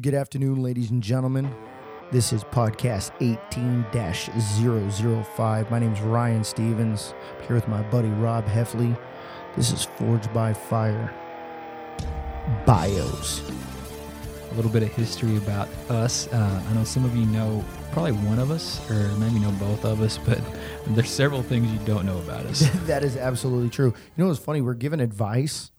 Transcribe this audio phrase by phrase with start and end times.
[0.00, 1.54] Good afternoon, ladies and gentlemen.
[2.10, 3.86] This is podcast 18
[5.22, 5.70] 005.
[5.70, 7.14] My name is Ryan Stevens.
[7.38, 8.98] I'm here with my buddy Rob Heffley.
[9.54, 11.14] This is Forged by Fire
[12.66, 13.48] Bios.
[14.50, 16.26] a little bit of history about us.
[16.32, 19.84] Uh, I know some of you know probably one of us, or maybe know both
[19.84, 20.40] of us, but
[20.88, 22.68] there's several things you don't know about us.
[22.86, 23.94] that is absolutely true.
[23.94, 24.60] You know what's funny?
[24.60, 25.70] We're giving advice.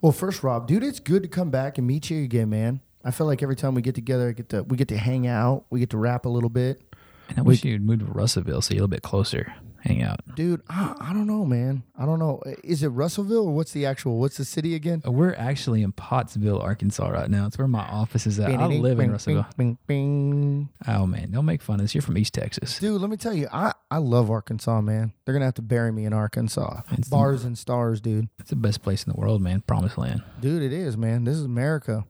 [0.00, 2.80] Well, first, Rob, dude, it's good to come back and meet you again, man.
[3.06, 5.26] I feel like every time we get together, I get to we get to hang
[5.26, 6.82] out, we get to rap a little bit.
[7.28, 10.20] And I wish you'd move to Russellville so you're a little bit closer, hang out.
[10.36, 11.82] Dude, I, I don't know, man.
[11.98, 12.40] I don't know.
[12.62, 14.20] Is it Russellville or what's the actual?
[14.20, 15.02] What's the city again?
[15.04, 17.46] Uh, We're actually in Pottsville, Arkansas right now.
[17.46, 18.50] It's where my office is at.
[18.50, 19.46] I live in Russellville.
[19.56, 20.68] Bing, bing.
[20.86, 21.94] Oh man, don't make fun of us.
[21.96, 22.78] You're from East Texas.
[22.78, 25.12] Dude, let me tell you, I, I love Arkansas, man.
[25.24, 26.82] They're gonna have to bury me in Arkansas.
[26.92, 28.28] It's- Bars and stars, dude.
[28.38, 29.62] It's the best place in the world, man.
[29.62, 30.22] Promised land.
[30.40, 31.24] Dude, it is, man.
[31.24, 32.04] This is America.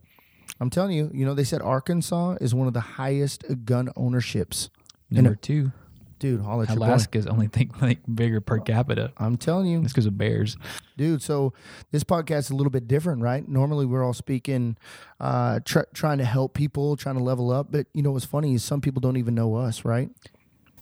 [0.60, 4.70] I'm telling you, you know, they said Arkansas is one of the highest gun ownerships.
[5.10, 5.72] Number two,
[6.18, 6.70] Dude, holla at.
[6.70, 9.12] Alaska's only think like bigger per capita.
[9.18, 10.56] I'm telling you, It's because of bears.
[10.96, 11.20] dude.
[11.22, 11.52] So
[11.92, 13.46] this podcast is a little bit different, right?
[13.46, 14.78] Normally we're all speaking,
[15.20, 17.70] uh, tr- trying to help people, trying to level up.
[17.70, 20.08] But you know what's funny is some people don't even know us, right?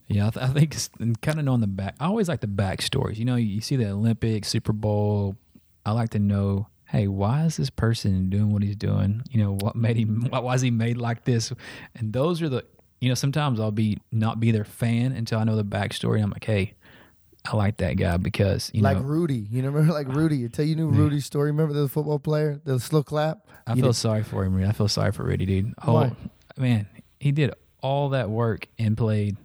[0.06, 0.88] Yeah, I, th- I think it's
[1.20, 1.97] kind of knowing the back.
[1.98, 3.16] I always like the backstories.
[3.16, 5.34] You know, you see the Olympics, Super Bowl.
[5.84, 9.23] I like to know, hey, why is this person doing what he's doing?
[9.31, 10.27] You know, what made him?
[10.29, 11.53] Why, why is he made like this?
[11.95, 12.65] And those are the,
[13.01, 16.23] you know, sometimes I'll be not be their fan until I know the backstory.
[16.23, 16.75] I'm like, hey,
[17.45, 20.45] I like that guy because you know like know Rudy, you know, remember like Rudy?
[20.45, 21.51] Until you knew Rudy's story.
[21.51, 23.47] Remember the football player, the slow clap.
[23.67, 24.62] I You feel did- sorry for him.
[24.65, 25.75] I feel sorry for Rudy, dude.
[25.87, 26.12] Oh Why?
[26.57, 26.87] man,
[27.21, 29.37] he did all that work and played,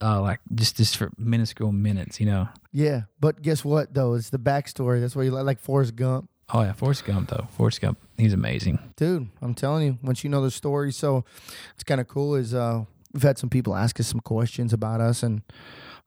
[0.00, 2.20] uh, like just just for minuscule minutes.
[2.20, 2.48] You know.
[2.72, 4.14] Yeah, but guess what though?
[4.14, 5.00] It's the backstory.
[5.00, 6.30] That's why you like like Forrest Gump.
[6.52, 7.48] Oh yeah, Forrest Gump though.
[7.56, 8.78] Forrest Gump, he's amazing.
[8.96, 11.24] dude i'm telling you once you know the story so
[11.74, 15.00] it's kind of cool is uh we've had some people ask us some questions about
[15.00, 15.42] us and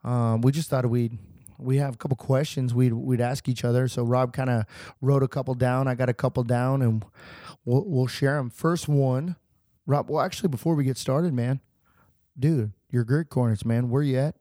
[0.03, 1.17] um we just thought we'd
[1.59, 3.87] we have a couple questions we'd we'd ask each other.
[3.87, 4.65] So rob kind of
[5.01, 7.03] wrote a couple down i got a couple down and
[7.65, 9.35] we'll we'll share them first one
[9.87, 11.59] rob well actually before we get started man
[12.37, 14.35] dude your great corners man where you at?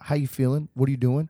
[0.00, 0.68] How you feeling?
[0.74, 1.28] What are you doing?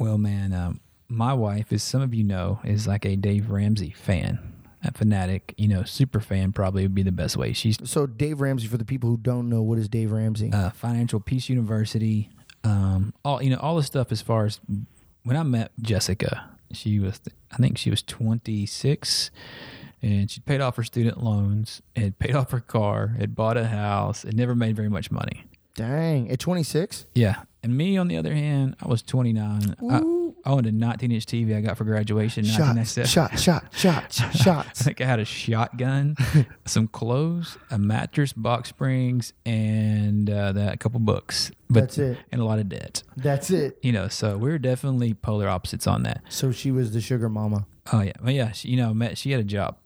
[0.00, 3.90] Well, man, um, my wife, as some of you know, is like a Dave Ramsey
[3.90, 4.38] fan,
[4.82, 5.54] a fanatic.
[5.56, 7.52] You know, super fan probably would be the best way.
[7.52, 10.70] She's so dave ramsey for the people who don't know what is dave ramsey uh,
[10.70, 12.30] Financial Peace University.
[12.64, 14.60] Um, all you know, all the stuff as far as
[15.22, 17.20] when I met Jessica, she was,
[17.52, 19.30] I think she was 26.
[20.02, 23.66] And she paid off her student loans, had paid off her car, had bought a
[23.66, 25.44] house, had never made very much money.
[25.74, 27.42] dang at 26 Yeah.
[27.62, 29.74] And me, on the other hand, I was 29.
[29.90, 32.44] I, I owned a 19 inch TV I got for graduation.
[32.44, 33.08] shots 1997.
[33.08, 36.16] shot shot shot I shots think I had a shotgun,
[36.64, 41.50] some clothes, a mattress, box springs, and uh, that a couple books.
[41.68, 42.18] But, That's it.
[42.30, 43.02] And a lot of debt.
[43.16, 43.76] That's it.
[43.82, 46.22] You know, so we are definitely polar opposites on that.
[46.28, 47.66] So she was the sugar mama.
[47.92, 48.52] Oh yeah, well yeah.
[48.52, 49.76] She, you know, met, she had a job,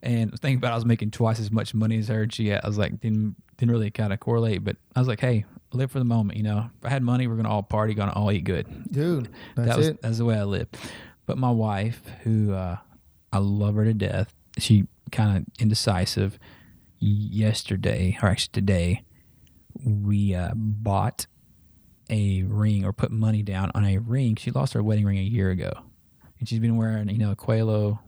[0.00, 2.22] and the thing about it, I was making twice as much money as her.
[2.22, 5.08] And she, had, I was like, didn't didn't really kind of correlate, but I was
[5.08, 6.36] like, hey, live for the moment.
[6.36, 8.66] You know, if I had money, we're gonna all party, gonna all eat good.
[8.90, 10.02] Dude, that's that was it.
[10.02, 10.68] that's the way I live.
[11.26, 12.76] But my wife, who uh,
[13.32, 16.38] I love her to death, she kind of indecisive.
[17.00, 19.02] Yesterday, or actually today,
[19.84, 21.26] we uh, bought
[22.08, 24.36] a ring or put money down on a ring.
[24.36, 25.72] She lost her wedding ring a year ago,
[26.38, 27.98] and she's been wearing you know a QALO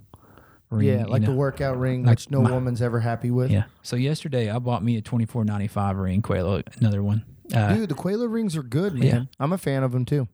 [0.70, 0.88] ring.
[0.88, 1.28] Yeah, you like know.
[1.32, 3.50] the workout ring, like which no my- woman's ever happy with.
[3.50, 3.64] Yeah.
[3.82, 7.24] So yesterday, I bought me a twenty four ninety five ring QALO, another one.
[7.54, 9.02] Uh, Dude, the Quail rings are good, man.
[9.04, 9.22] Yeah.
[9.38, 10.28] I'm a fan of them too.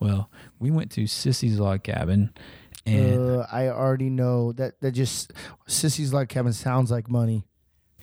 [0.00, 2.30] well, we went to Sissy's Log Cabin,
[2.86, 5.32] and Uh, I already know that that just
[5.68, 7.44] Sissy's Log Cabin sounds like money.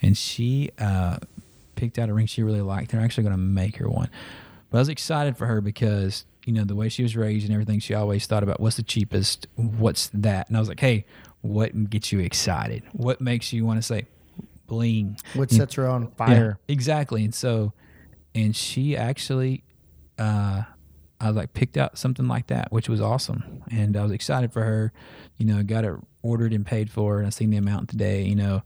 [0.01, 1.17] and she uh,
[1.75, 2.91] picked out a ring she really liked.
[2.91, 4.09] They're actually going to make her one.
[4.69, 7.53] But I was excited for her because you know the way she was raised and
[7.53, 7.79] everything.
[7.79, 11.05] She always thought about what's the cheapest, what's that, and I was like, hey,
[11.41, 12.83] what gets you excited?
[12.93, 14.05] What makes you want to say
[14.67, 15.17] bling?
[15.33, 16.59] What sets her on fire?
[16.67, 17.23] Yeah, exactly.
[17.23, 17.73] And so,
[18.37, 19.63] and she actually,
[20.19, 20.61] uh,
[21.19, 24.53] I was like picked out something like that, which was awesome, and I was excited
[24.53, 24.93] for her.
[25.37, 28.23] You know, got it ordered and paid for, and I seen the amount today.
[28.23, 28.61] You know,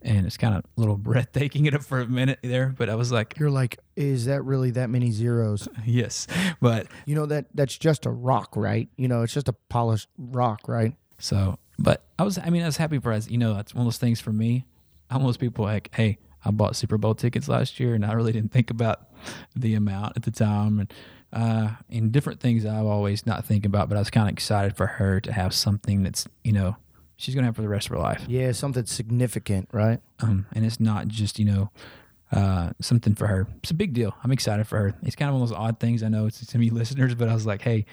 [0.00, 2.94] and it's kind of a little breathtaking it up for a minute there, but I
[2.94, 5.68] was like, You're like, is that really that many zeros?
[5.84, 6.26] yes,
[6.62, 8.88] but You know that that's just a rock, right?
[8.96, 10.94] You know, it's just a polished rock, right?
[11.18, 13.28] So, but I was, I mean, I was happy for us.
[13.28, 14.64] You know, that's one of those things for me.
[15.10, 18.04] I'm one of those people like, hey, I bought Super Bowl tickets last year and
[18.04, 19.09] I really didn't think about
[19.54, 20.80] the amount at the time.
[20.80, 20.92] And
[21.32, 24.76] uh, and different things I've always not think about, but I was kind of excited
[24.76, 26.76] for her to have something that's you know
[27.16, 28.24] she's gonna have for the rest of her life.
[28.26, 30.00] Yeah, something significant, right?
[30.20, 31.70] Um, and it's not just you know
[32.32, 33.46] uh, something for her.
[33.62, 34.14] It's a big deal.
[34.24, 34.94] I'm excited for her.
[35.02, 36.02] It's kind of one of those odd things.
[36.02, 37.86] I know it's to me listeners, but I was like, hey,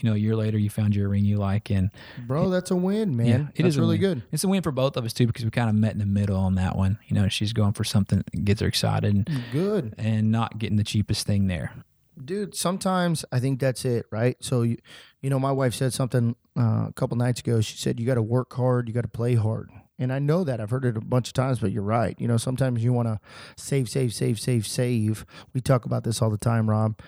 [0.00, 1.90] you know, a year later you found your ring you like, and
[2.26, 3.26] Bro, that's a win, man.
[3.26, 4.22] yeah, it it is really good.
[4.32, 6.06] It's a win for both of us too because we kind of met in the
[6.06, 6.98] middle on that one.
[7.06, 9.94] You know, she's going for something that gets her excited and, Good.
[9.98, 11.72] and not getting the cheapest thing there.
[12.22, 14.36] Dude, sometimes I think that's it, right?
[14.40, 14.78] So you
[15.22, 17.60] you know, my wife said something uh, a couple nights ago.
[17.60, 19.70] She said you got to work hard, you got to play hard.
[19.98, 20.60] And I know that.
[20.60, 22.14] I've heard it a bunch of times, but you're right.
[22.20, 23.20] You know, sometimes you want to
[23.56, 25.24] save, save, save, save, save.
[25.52, 26.98] We talk about this all the time, Rob.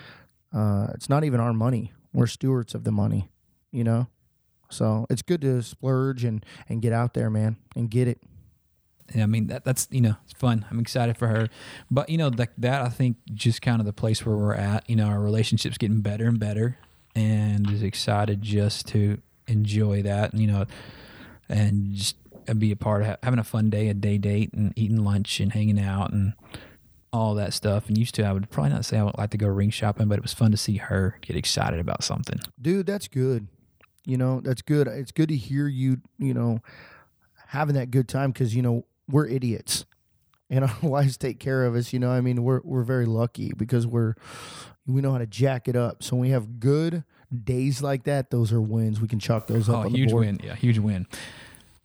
[0.54, 1.92] Uh, it's not even our money.
[2.16, 3.28] We're stewards of the money,
[3.70, 4.08] you know?
[4.70, 8.22] So it's good to splurge and, and get out there, man, and get it.
[9.14, 10.64] Yeah, I mean that that's you know it's fun.
[10.68, 11.48] I'm excited for her,
[11.92, 14.88] but you know that that I think just kind of the place where we're at.
[14.90, 16.78] You know, our relationship's getting better and better,
[17.14, 20.34] and is excited just to enjoy that.
[20.34, 20.64] You know,
[21.48, 22.16] and just
[22.58, 25.38] be a part of ha- having a fun day, a day date, and eating lunch
[25.38, 26.32] and hanging out and
[27.16, 27.88] all that stuff.
[27.88, 30.08] And used to, I would probably not say I would like to go ring shopping,
[30.08, 32.38] but it was fun to see her get excited about something.
[32.60, 33.48] dude that's good
[34.04, 36.60] you know that's good it's good to hear you you know
[37.48, 39.84] having that good time because you know we're idiots
[40.48, 43.52] and our wives take care of us you know i mean we're we're very lucky
[43.56, 44.14] because we're
[44.86, 47.02] we know how to jack it up so when we have good
[47.44, 50.38] days like that those are wins we can chalk those up Oh, on huge win!
[50.42, 51.08] Yeah, huge win.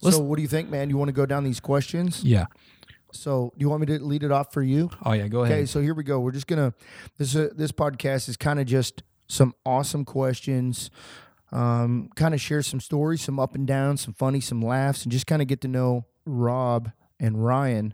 [0.03, 2.45] Let's- so what do you think man you want to go down these questions Yeah.
[3.11, 5.27] So do you want me to lead it off for you Oh yeah.
[5.27, 5.57] Go ahead.
[5.57, 6.19] Okay, so here we go.
[6.19, 6.73] We're just gonna
[7.17, 10.89] this uh, this podcast is kind of just some awesome questions,
[11.51, 15.11] um, kind of share some stories, some up and downs, some funny, some laughs, and
[15.11, 17.93] just kind of get to know Rob and Ryan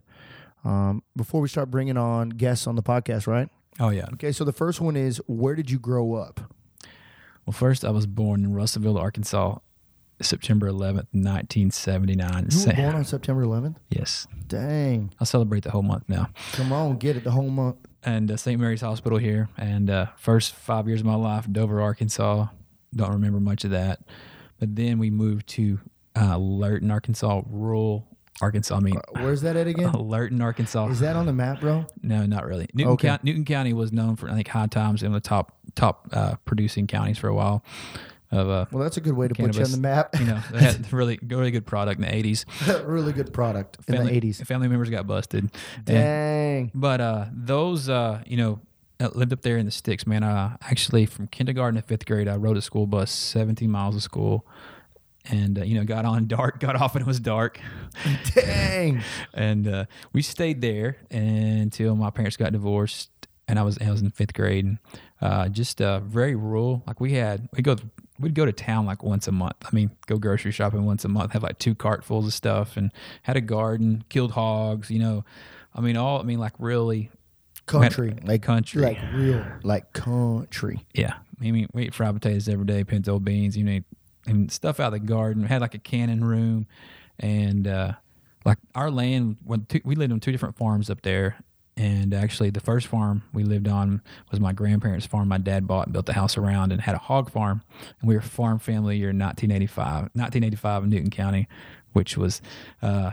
[0.64, 3.28] um, before we start bringing on guests on the podcast.
[3.28, 3.50] Right?
[3.80, 4.08] Oh yeah.
[4.14, 4.32] Okay.
[4.32, 6.54] So the first one is where did you grow up?
[7.46, 9.60] Well, first, I was born in Russellville, Arkansas,
[10.22, 12.48] September 11th, 1979.
[12.52, 13.76] You were born on September 11th.
[13.90, 14.28] yes.
[14.48, 15.14] Dang!
[15.20, 16.30] I'll celebrate the whole month now.
[16.54, 17.76] Come on, get it the whole month.
[18.04, 18.60] And uh, St.
[18.60, 19.50] Mary's Hospital here.
[19.58, 22.48] And uh, first five years of my life, Dover, Arkansas.
[22.96, 24.00] Don't remember much of that.
[24.60, 25.80] But then we moved to
[26.16, 28.08] uh, Lurton, Arkansas, rural
[28.42, 28.78] Arkansas.
[28.78, 29.92] I mean, Where's that at again?
[29.94, 30.88] Lurton, Arkansas.
[30.88, 31.86] Is that on the map, bro?
[32.02, 32.68] No, not really.
[32.74, 33.08] Newton, Okay.
[33.10, 36.36] County, Newton County was known for I think high times in the top top uh,
[36.46, 37.64] producing counties for a while.
[38.30, 40.10] Of uh, Well, that's a good way to put you on the map.
[40.20, 42.46] you know, they had really really good product in the eighties.
[42.86, 44.46] really good product in Family, the 80s.
[44.46, 45.46] family members got busted.
[45.46, 46.72] And- Dang.
[46.74, 48.60] but uh, those uh, you know
[49.14, 50.24] lived up there in the sticks, man.
[50.24, 54.04] Uh, actually, from kindergarten to fifth grade, I rode a school bus, seventeen miles of
[54.04, 54.46] school,
[55.30, 57.62] and uh, you know got on dark, got off, and it was dark.
[58.36, 59.04] Dang.
[59.34, 63.10] and uh, we stayed there until my parents got divorced
[63.48, 64.78] and I was I was in fifth grade and
[65.22, 67.76] uh, just uh, very rural like we had we go
[68.20, 71.10] we'd go to town like once a month I mean go grocery shopping once a
[71.10, 72.92] month have like two cartfuls of stuff and
[73.24, 75.24] had a garden killed hogs you know
[75.76, 77.12] I mean all I mean like really
[77.66, 78.82] country, like country.
[78.82, 80.86] like real, like country.
[80.94, 83.80] yeah I mean we eat fried potatoes every day pinto beans you know
[84.26, 86.68] and stuff out of the garden we had like a cannon room
[87.20, 87.94] and uh,
[88.46, 91.38] like our land when two, we lived on two different farms up there
[91.78, 94.02] and actually the first farm we lived on
[94.32, 97.00] was my grandparents farm my dad bought and built the house around and had a
[97.00, 97.62] hog farm
[98.02, 101.48] and we were a farm family year 1985 1985 in newton county
[101.94, 102.42] which was
[102.82, 103.12] uh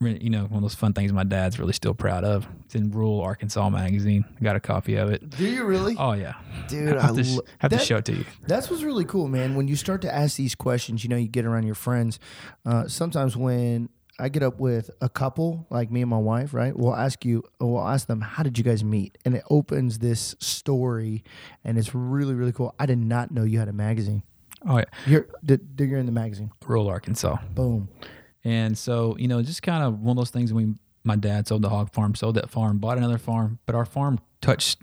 [0.00, 2.90] you know one of those fun things my dad's really still proud of it's in
[2.92, 5.96] rural arkansas magazine I got a copy of it Do you really?
[5.98, 6.34] oh yeah
[6.68, 9.04] Dude, I have, I to, lo- have to show it to you That's what's really
[9.06, 9.56] cool, man.
[9.56, 12.20] When you start to ask these questions, you know, you get around your friends.
[12.66, 16.76] Uh, sometimes when I get up with a couple, like me and my wife, right?
[16.76, 19.16] We'll ask you, we'll ask them, how did you guys meet?
[19.24, 21.22] And it opens this story,
[21.64, 22.74] and it's really, really cool.
[22.78, 24.22] I did not know you had a magazine.
[24.66, 26.50] oh yeah You're, did, you're in the magazine.
[26.66, 27.88] rural arkansas Boom.
[28.44, 31.46] And so, you know, just kind of one of those things when we, my dad
[31.46, 34.80] sold the hog farm, sold that farm, bought another farm, but our farm touched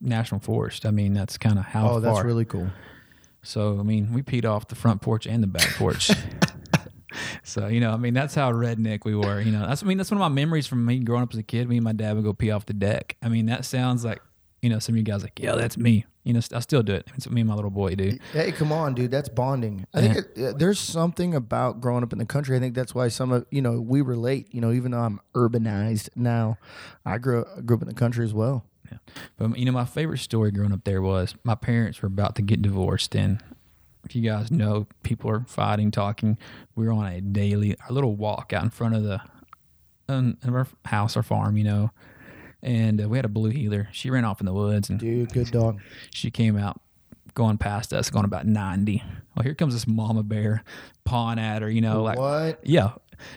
[0.00, 0.86] national forest.
[0.86, 2.00] I mean, that's kind of how Oh, far.
[2.00, 2.70] that's really cool.
[3.42, 6.10] so, I mean, we peed off the front porch and the back porch.
[7.50, 9.40] so, you know, I mean, that's how redneck we were.
[9.40, 11.38] You know, that's, I mean, that's one of my memories from me growing up as
[11.38, 11.68] a kid.
[11.68, 13.16] Me and my dad would go pee off the deck.
[13.22, 14.20] I mean, that sounds like,
[14.62, 16.06] you know, some of you guys like, yeah, that's me.
[16.22, 17.08] You know, I still do it.
[17.16, 18.18] It's me and my little boy do.
[18.32, 19.10] Hey, come on, dude.
[19.10, 19.86] That's bonding.
[19.94, 22.56] I think it, there's something about growing up in the country.
[22.56, 24.48] I think that's why some of you know we relate.
[24.52, 26.58] You know, even though I'm urbanized now,
[27.06, 28.66] I grew grew up in the country as well.
[28.92, 28.98] Yeah.
[29.38, 32.42] But you know, my favorite story growing up there was my parents were about to
[32.42, 33.42] get divorced, and
[34.14, 36.38] you guys know, people are fighting, talking.
[36.74, 39.20] We were on a daily, our little walk out in front of the
[40.08, 41.90] um, of our house, our farm, you know,
[42.62, 43.88] and uh, we had a blue heeler.
[43.92, 45.80] She ran off in the woods, and Dude, good dog.
[46.12, 46.80] she came out
[47.34, 49.02] going past us, going about ninety,
[49.36, 50.64] Well, here comes this mama bear
[51.04, 52.60] pawing at her, you know, like what?
[52.64, 52.92] yeah.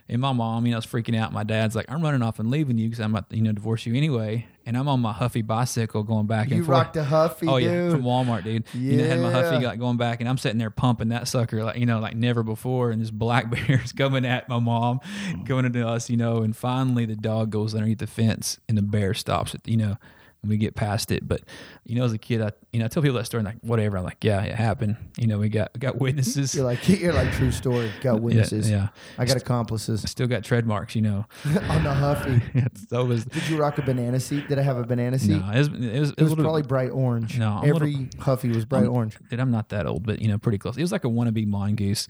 [0.09, 1.31] And my mom, you know, is freaking out.
[1.33, 3.51] My dad's like, I'm running off and leaving you because I'm about to, you know,
[3.51, 4.47] divorce you anyway.
[4.65, 6.77] And I'm on my Huffy bicycle going back and You forth.
[6.77, 7.69] rocked a Huffy, Oh dude.
[7.69, 8.63] yeah, from Walmart, dude.
[8.73, 11.27] You know, I had my Huffy like going back, and I'm sitting there pumping that
[11.27, 12.91] sucker like you know, like never before.
[12.91, 15.01] And this black bear's coming at my mom,
[15.45, 16.43] coming into us, you know.
[16.43, 19.97] And finally, the dog goes underneath the fence, and the bear stops it, you know.
[20.41, 21.41] And we get past it, but
[21.85, 23.57] you know, as a kid, I you know, I tell people that story, and like
[23.61, 23.97] whatever.
[23.97, 24.97] I'm like, yeah, it happened.
[25.17, 26.53] You know, we got we got witnesses.
[26.55, 27.91] You're like you're like true story.
[28.01, 28.69] Got witnesses.
[28.69, 28.87] Yeah, yeah.
[29.17, 31.25] I got accomplices I Still got tread marks, you know.
[31.45, 32.41] on the Huffy.
[32.89, 34.47] so was Did you rock a banana seat?
[34.49, 35.39] Did I have a banana seat?
[35.39, 37.37] no, it was it was, it was, It was little- probably bright orange.
[37.37, 39.17] No, I'm every Huffy was bright orange.
[39.29, 40.75] Dude, I'm not that old, but you know, pretty close.
[40.75, 42.07] It was like a wannabe mongoose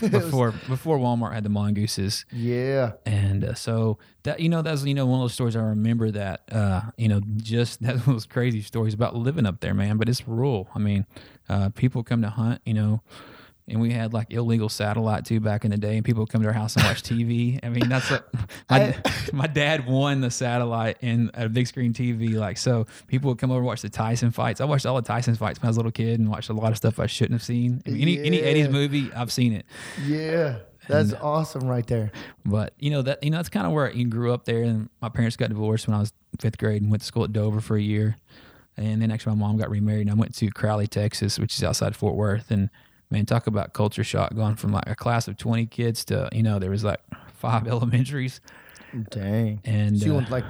[0.00, 2.24] before before Walmart had the mongooses.
[2.32, 2.92] yeah.
[3.06, 6.10] And uh, so that you know that's you know one of those stories I remember
[6.10, 9.96] that uh, you know just that was crazy stories about living up there, man.
[9.96, 10.68] But it's rural.
[10.74, 11.06] I mean,
[11.48, 13.02] uh, people come to hunt, you know,
[13.70, 16.42] and we had like illegal satellite too back in the day, and people would come
[16.42, 17.58] to our house and watch TV.
[17.62, 18.28] I mean, that's what
[18.68, 18.96] my,
[19.32, 22.34] my dad won the satellite and a big screen TV.
[22.34, 24.60] Like so, people would come over and watch the Tyson fights.
[24.60, 26.52] I watched all the Tyson fights when I was a little kid and watched a
[26.52, 27.82] lot of stuff I shouldn't have seen.
[27.86, 29.64] I mean, any any Eddie's movie, I've seen it.
[30.04, 30.58] Yeah.
[30.88, 32.10] That's awesome right there.
[32.44, 34.62] But you know that you know that's kind of where I grew up there.
[34.62, 37.32] And my parents got divorced when I was fifth grade and went to school at
[37.32, 38.16] Dover for a year.
[38.76, 41.62] And then actually my mom got remarried and I went to Crowley, Texas, which is
[41.62, 42.50] outside Fort Worth.
[42.50, 42.70] And
[43.10, 46.42] man, talk about culture shock going from like a class of twenty kids to you
[46.42, 47.00] know there was like
[47.34, 48.40] five elementaries.
[49.10, 49.60] Dang.
[49.64, 50.44] And so you uh, went like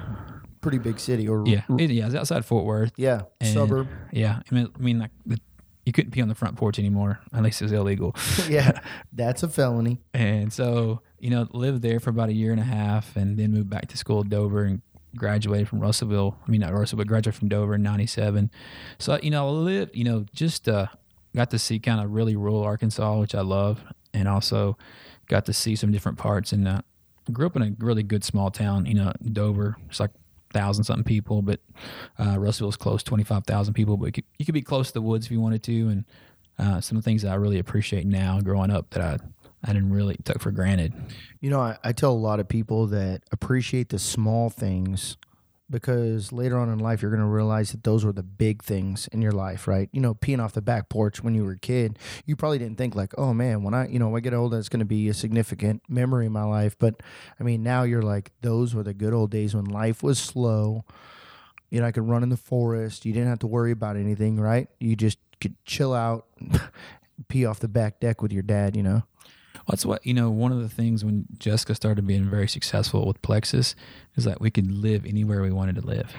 [0.61, 2.91] pretty big city or yeah, it, yeah, it was outside Fort Worth.
[2.97, 3.87] yeah And- suburb.
[4.11, 5.39] Yeah, I mean, I mean like the,
[5.85, 7.19] you couldn't pee on the front porch anymore.
[7.33, 8.15] At least it was illegal.
[8.49, 8.79] yeah,
[9.13, 9.99] that's a felony.
[10.13, 13.51] And so, you know, lived there for about a year and a half and then
[13.51, 14.81] moved back to school at Dover and
[15.15, 16.37] graduated from Russellville.
[16.45, 18.51] I mean, not Russellville, but graduated from Dover in 97.
[18.99, 20.87] So, you know, I lived, you know, just uh,
[21.35, 23.83] got to see kind of really rural Arkansas, which I love.
[24.13, 24.77] And also
[25.27, 26.51] got to see some different parts.
[26.51, 26.81] And uh,
[27.31, 29.77] grew up in a really good small town, you know, Dover.
[29.89, 30.11] It's like
[30.51, 31.61] thousand something people, but
[32.19, 33.97] uh, Russellville's close, 25,000 people.
[33.97, 35.87] But you could, you could be close to the woods if you wanted to.
[35.89, 36.05] And
[36.59, 39.17] uh, some of the things that I really appreciate now growing up that I,
[39.63, 40.93] I didn't really took for granted.
[41.39, 45.17] You know, I, I tell a lot of people that appreciate the small things
[45.71, 49.07] because later on in life you're going to realize that those were the big things
[49.07, 49.89] in your life, right?
[49.93, 52.77] You know, peeing off the back porch when you were a kid, you probably didn't
[52.77, 54.85] think like, "Oh man, when I, you know, when I get older, it's going to
[54.85, 57.01] be a significant memory in my life." But
[57.39, 60.83] I mean, now you're like, those were the good old days when life was slow.
[61.69, 63.05] You know, I could run in the forest.
[63.05, 64.67] You didn't have to worry about anything, right?
[64.79, 66.27] You just could chill out,
[67.29, 68.75] pee off the back deck with your dad.
[68.75, 69.03] You know.
[69.71, 70.29] That's what you know.
[70.29, 73.73] One of the things when Jessica started being very successful with Plexus
[74.15, 76.13] is that we could live anywhere we wanted to live,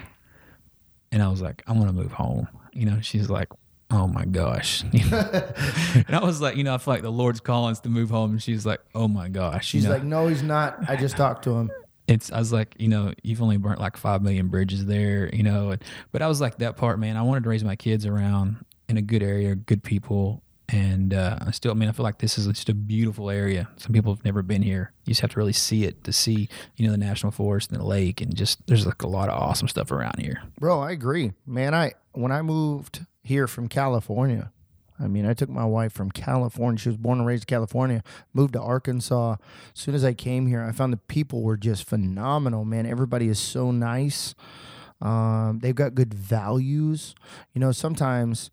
[1.11, 2.47] and I was like, I want to move home.
[2.73, 3.47] You know, she's like,
[3.91, 5.29] Oh my gosh, You know?
[6.07, 8.09] and I was like, you know, I feel like the Lord's calling us to move
[8.09, 9.95] home, and she's like, Oh my gosh, She's you know?
[9.95, 10.89] like, no, he's not.
[10.89, 11.71] I just talked to him.
[12.07, 15.43] it's I was like, you know, you've only burnt like five million bridges there, you
[15.43, 15.69] know.
[15.71, 17.15] And, but I was like that part, man.
[17.17, 20.41] I wanted to raise my kids around in a good area, good people,
[20.73, 23.69] and uh, I still, I mean, I feel like this is just a beautiful area.
[23.77, 24.91] Some people have never been here.
[25.05, 27.79] You just have to really see it to see, you know, the national forest and
[27.79, 30.41] the lake, and just there's like a lot of awesome stuff around here.
[30.59, 31.33] Bro, I agree.
[31.45, 34.51] Man, I when I moved here from California,
[34.99, 36.79] I mean, I took my wife from California.
[36.79, 38.03] She was born and raised in California,
[38.33, 39.33] moved to Arkansas.
[39.75, 42.87] As soon as I came here, I found the people were just phenomenal, man.
[42.87, 44.33] Everybody is so nice.
[45.01, 47.13] Um, they've got good values.
[47.53, 48.49] You know, sometimes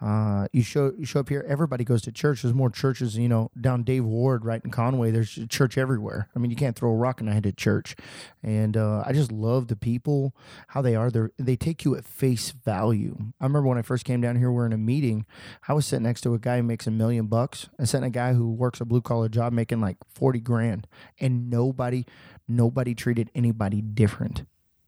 [0.00, 2.42] uh, you show you show up here, everybody goes to church.
[2.42, 5.10] There's more churches, you know, down Dave Ward, right in Conway.
[5.10, 6.28] There's a church everywhere.
[6.34, 7.96] I mean, you can't throw a rock and I head to church.
[8.42, 10.34] And uh, I just love the people,
[10.68, 11.10] how they are.
[11.10, 13.16] They they take you at face value.
[13.40, 15.26] I remember when I first came down here, we are in a meeting.
[15.68, 17.68] I was sitting next to a guy who makes a million bucks.
[17.78, 20.86] I sent a guy who works a blue collar job making like forty grand,
[21.20, 22.06] and nobody,
[22.48, 24.44] nobody treated anybody different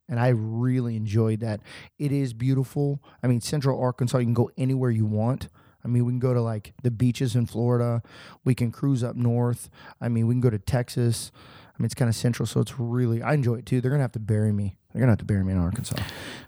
[0.08, 1.60] and I really enjoyed that.
[1.98, 3.02] It is beautiful.
[3.22, 5.48] I mean, Central Arkansas, you can go anywhere you want.
[5.84, 8.02] I mean, we can go to like the beaches in Florida.
[8.44, 9.68] We can cruise up north.
[10.00, 11.32] I mean, we can go to Texas.
[11.76, 13.80] I mean, it's kind of central, so it's really I enjoy it too.
[13.80, 14.76] They're gonna have to bury me.
[14.92, 15.96] They're gonna have to bury me in Arkansas,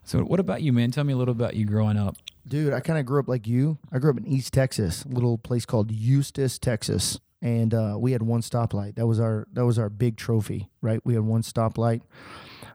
[0.04, 0.90] So, what about you, man?
[0.90, 2.16] Tell me a little about you growing up.
[2.46, 2.74] dude.
[2.74, 3.78] I kind of grew up like you.
[3.90, 8.12] I grew up in East Texas, a little place called Eustis, Texas, and uh, we
[8.12, 8.96] had one stoplight.
[8.96, 11.00] That was our that was our big trophy, right?
[11.04, 12.00] We had one stoplight.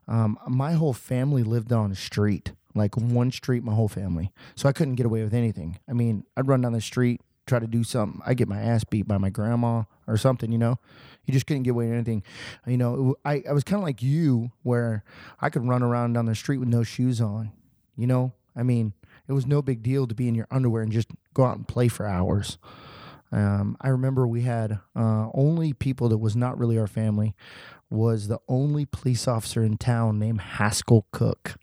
[0.07, 4.31] Um, my whole family lived on a street, like one street, my whole family.
[4.55, 5.79] So I couldn't get away with anything.
[5.89, 8.21] I mean, I'd run down the street, try to do something.
[8.25, 10.77] I get my ass beat by my grandma or something, you know?
[11.25, 12.23] You just couldn't get away with anything.
[12.65, 15.03] You know, I I was kind of like you, where
[15.41, 17.51] I could run around down the street with no shoes on,
[17.95, 18.33] you know?
[18.55, 18.93] I mean,
[19.27, 21.67] it was no big deal to be in your underwear and just go out and
[21.67, 22.59] play for hours.
[23.31, 27.35] Um, I remember we had uh, only people that was not really our family
[27.89, 31.55] was the only police officer in town named Haskell Cook.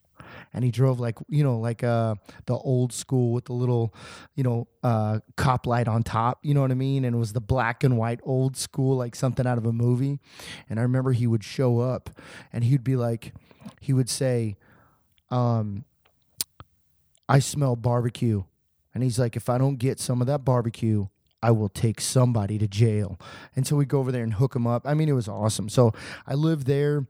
[0.52, 2.14] And he drove like you know like uh
[2.46, 3.94] the old school with the little
[4.34, 7.04] you know uh cop light on top you know what I mean?
[7.04, 10.18] And it was the black and white old school like something out of a movie.
[10.68, 12.10] And I remember he would show up
[12.52, 13.34] and he'd be like
[13.80, 14.56] he would say
[15.30, 15.84] um
[17.28, 18.44] I smell barbecue.
[18.94, 21.08] And he's like if I don't get some of that barbecue
[21.42, 23.20] I will take somebody to jail.
[23.54, 24.82] And so we go over there and hook them up.
[24.84, 25.68] I mean, it was awesome.
[25.68, 25.92] So
[26.26, 27.06] I lived there.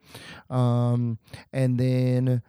[0.51, 1.19] Um,
[1.53, 2.43] and then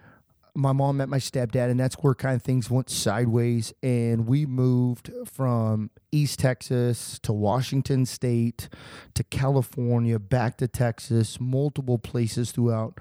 [0.58, 3.74] my mom met my stepdad, and that's where kind of things went sideways.
[3.84, 8.68] And we moved from East Texas to Washington State
[9.14, 12.98] to California, back to Texas, multiple places throughout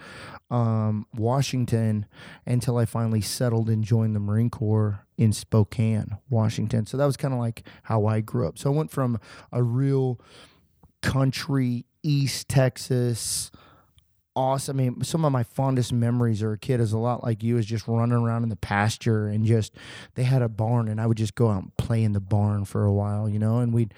[0.51, 2.05] um, Washington
[2.45, 6.85] until I finally settled and joined the Marine Corps in Spokane, Washington.
[6.85, 8.59] So that was kind of like how I grew up.
[8.59, 9.19] So I went from
[9.51, 10.21] a real
[11.01, 13.51] country, East Texas,
[14.37, 14.79] awesome.
[14.79, 17.57] I mean, some of my fondest memories as a kid is a lot like you,
[17.57, 19.75] is just running around in the pasture and just
[20.15, 22.65] they had a barn and I would just go out and play in the barn
[22.65, 23.59] for a while, you know.
[23.59, 23.95] And we'd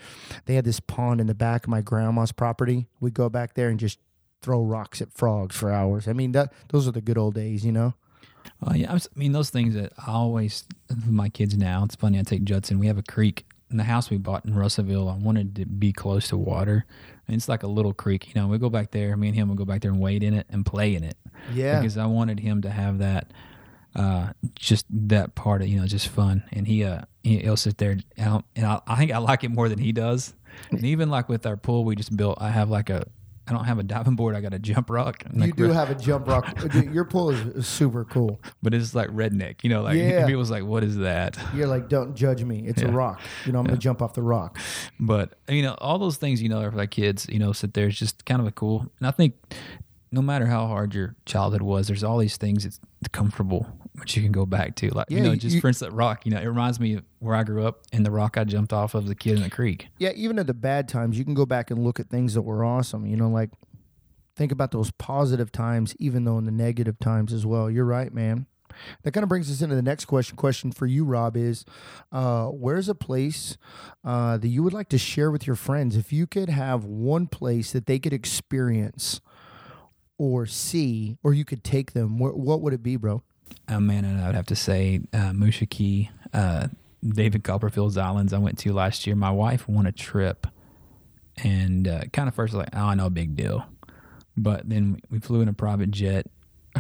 [0.47, 2.87] they had this pond in the back of my grandma's property.
[3.01, 3.99] We'd go back there and just
[4.41, 6.07] throw rocks at frogs for hours.
[6.07, 7.95] I mean, that those are the good old days, you know.
[8.61, 10.65] Well, yeah, I, was, I mean those things that I always
[11.07, 11.85] my kids now.
[11.85, 12.19] It's funny.
[12.19, 12.79] I take Judson.
[12.79, 15.09] We have a creek in the house we bought in Russellville.
[15.09, 16.87] I wanted to be close to water.
[17.29, 18.29] And it's like a little creek.
[18.29, 19.17] You know, we go back there.
[19.17, 21.17] Me and him will go back there and wade in it and play in it.
[21.53, 21.79] Yeah.
[21.79, 23.33] Because I wanted him to have that,
[23.95, 26.43] uh, just that part of you know just fun.
[26.53, 29.51] And he uh he, will sit there and, and I, I think I like it
[29.51, 30.35] more than he does.
[30.71, 33.07] And even like with our pool we just built, I have like a
[33.49, 34.37] I don't have a diving board.
[34.37, 35.25] I got a jump rock.
[35.35, 36.55] You do have a jump rock.
[36.73, 38.41] Dude, Your pool is, is super cool.
[38.63, 39.65] but it's like redneck.
[39.65, 40.27] You know, like Yeah.
[40.27, 41.39] people's like, what is that?
[41.55, 42.67] You're like, don't judge me.
[42.67, 43.21] It's a rock.
[43.47, 44.59] You know, I'm gonna jump off the rock.
[45.01, 47.27] But you know, all those things you know are for like kids.
[47.29, 47.89] You know, sit there.
[47.89, 48.87] It's just kind of a cool.
[48.99, 49.35] And I think
[50.13, 52.81] no matter how hard your childhood was, there's all these things that's
[53.13, 53.67] comfortable
[54.01, 54.91] which you can go back to.
[54.91, 56.25] Like Yeah, you know, just you- for instance, rock.
[56.27, 58.73] You know, it reminds me of where I grew up and the rock I jumped
[58.73, 59.89] off of the kid in the creek.
[59.99, 62.43] Yeah, even at the bad times, you can go back and look at things that
[62.43, 63.07] were awesome.
[63.07, 63.51] You know, like
[64.37, 67.69] think about those positive times, even though in the negative times as well.
[67.71, 68.47] You're right, man.
[69.03, 70.37] That kind of brings us into the next question.
[70.37, 71.65] Question for you, Rob, is
[72.13, 73.57] uh, where's a place
[74.05, 75.97] uh, that you would like to share with your friends?
[75.97, 79.21] If you could have one place that they could experience
[80.17, 83.23] or see, or you could take them, wh- what would it be, bro?
[83.69, 86.69] Oh man, and I would have to say uh, Musha Cay, uh,
[87.07, 88.33] David Copperfield's Islands.
[88.33, 89.15] I went to last year.
[89.15, 90.47] My wife won a trip,
[91.37, 93.67] and uh, kind of first like, oh, no big deal,
[94.37, 96.27] but then we flew in a private jet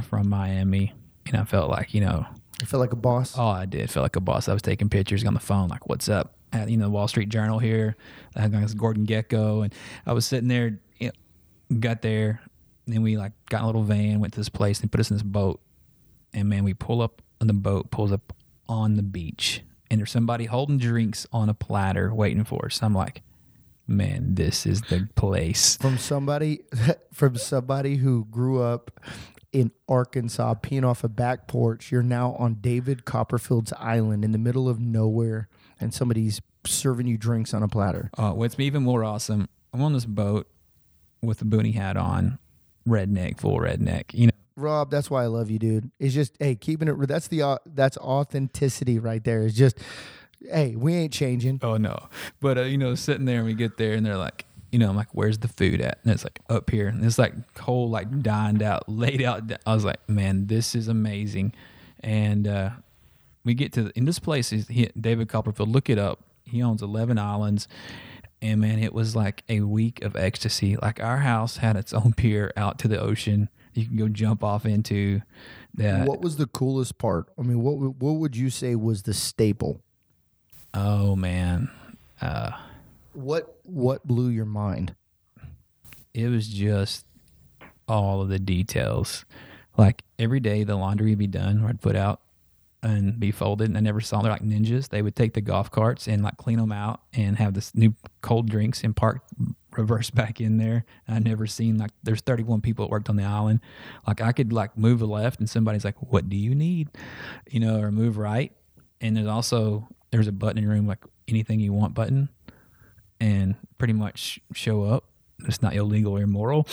[0.02, 0.94] from Miami,
[1.26, 2.26] and I felt like you know,
[2.62, 3.36] I feel like a boss.
[3.36, 4.48] oh, I did feel like a boss.
[4.48, 6.34] I was taking pictures on the phone, like, what's up?
[6.52, 7.96] Had, you know, Wall Street Journal here.
[8.34, 9.74] I had this Gordon Gekko, and
[10.06, 10.78] I was sitting there.
[10.98, 12.40] You know, got there,
[12.86, 15.00] then we like got in a little van, went to this place, and they put
[15.00, 15.60] us in this boat
[16.32, 18.32] and man, we pull up on the boat, pulls up
[18.68, 22.82] on the beach, and there's somebody holding drinks on a platter waiting for us.
[22.82, 23.22] I'm like,
[23.86, 25.76] man, this is the place.
[25.76, 26.60] from somebody
[27.12, 29.00] from somebody who grew up
[29.52, 31.90] in Arkansas peeing off a back porch.
[31.90, 35.48] You're now on David Copperfield's island in the middle of nowhere,
[35.80, 38.10] and somebody's serving you drinks on a platter.
[38.18, 40.48] Uh, what's even more awesome, I'm on this boat
[41.22, 42.38] with a boonie hat on,
[42.86, 44.12] redneck, full redneck.
[44.12, 45.90] You know, Rob, that's why I love you, dude.
[45.98, 46.94] It's just hey, keeping it.
[47.08, 49.42] That's the au- that's authenticity right there.
[49.42, 49.78] It's just
[50.50, 51.60] hey, we ain't changing.
[51.62, 52.08] oh no,
[52.40, 54.44] but uh, you know, sitting there and we get there and they're like.
[54.70, 55.98] You know, I'm like, where's the food at?
[56.04, 56.88] And it's like up here.
[56.88, 59.50] And it's like whole like dined out, laid out.
[59.64, 61.54] I was like, man, this is amazing.
[62.00, 62.70] And uh,
[63.44, 65.70] we get to in this place is he, David Copperfield.
[65.70, 66.20] Look it up.
[66.44, 67.66] He owns eleven islands,
[68.42, 70.76] and man, it was like a week of ecstasy.
[70.76, 73.48] Like our house had its own pier out to the ocean.
[73.78, 75.22] You can go jump off into.
[75.74, 76.08] That.
[76.08, 77.28] what was the coolest part?
[77.38, 79.80] I mean, what what would you say was the staple?
[80.74, 81.70] Oh man,
[82.20, 82.50] uh,
[83.12, 84.94] What what blew your mind?
[86.14, 87.06] it was just
[87.86, 89.24] all of the details.
[89.76, 92.20] Like every day, the laundry would be done, or I'd put out
[92.82, 93.68] and be folded.
[93.68, 94.24] And I never saw them.
[94.24, 94.88] They're like ninjas.
[94.88, 97.94] They would take the golf carts and like clean them out and have this new
[98.20, 99.22] cold drinks and park
[99.78, 100.84] reverse back in there.
[101.06, 103.60] I never seen like there's 31 people that worked on the island.
[104.06, 106.88] Like I could like move left and somebody's like, "What do you need?"
[107.50, 108.52] You know, or move right.
[109.00, 112.28] And there's also there's a button in your room like anything you want button,
[113.20, 115.04] and pretty much show up.
[115.46, 116.66] It's not illegal or immoral,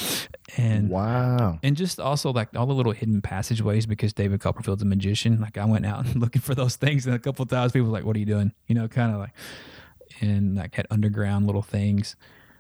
[0.58, 1.60] and Wow.
[1.62, 5.40] and just also like all the little hidden passageways because David Copperfield's a magician.
[5.40, 7.94] Like I went out looking for those things, and a couple of times people were
[7.94, 9.34] like, "What are you doing?" You know, kind of like,
[10.20, 12.16] and like had underground little things,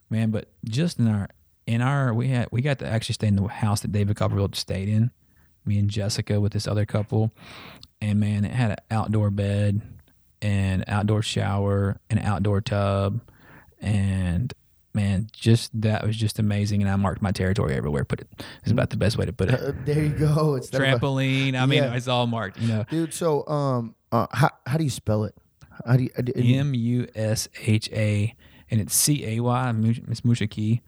[0.10, 0.32] man.
[0.32, 1.30] But just in our
[1.68, 4.56] in our we had we got to actually stay in the house that David Copperfield
[4.56, 5.12] stayed in.
[5.66, 7.32] Me and Jessica with this other couple,
[8.00, 9.82] and man, it had an outdoor bed,
[10.40, 13.20] and outdoor shower, an outdoor tub,
[13.82, 14.54] and
[14.94, 16.82] man, just that was just amazing.
[16.84, 18.06] And I marked my territory everywhere.
[18.06, 19.60] Put it is about the best way to put it.
[19.60, 20.54] Uh, there you go.
[20.58, 21.56] It's Trampoline.
[21.60, 21.96] I mean, Yeah.
[21.96, 22.60] it's all marked.
[22.60, 23.14] You know, dude.
[23.14, 25.36] So, um, uh, how how do you spell it?
[25.86, 26.10] How do you?
[26.18, 26.22] uh,
[26.60, 28.36] M U S H A,
[28.70, 29.74] and it's C A Y.
[30.08, 30.82] It's Musha Cay.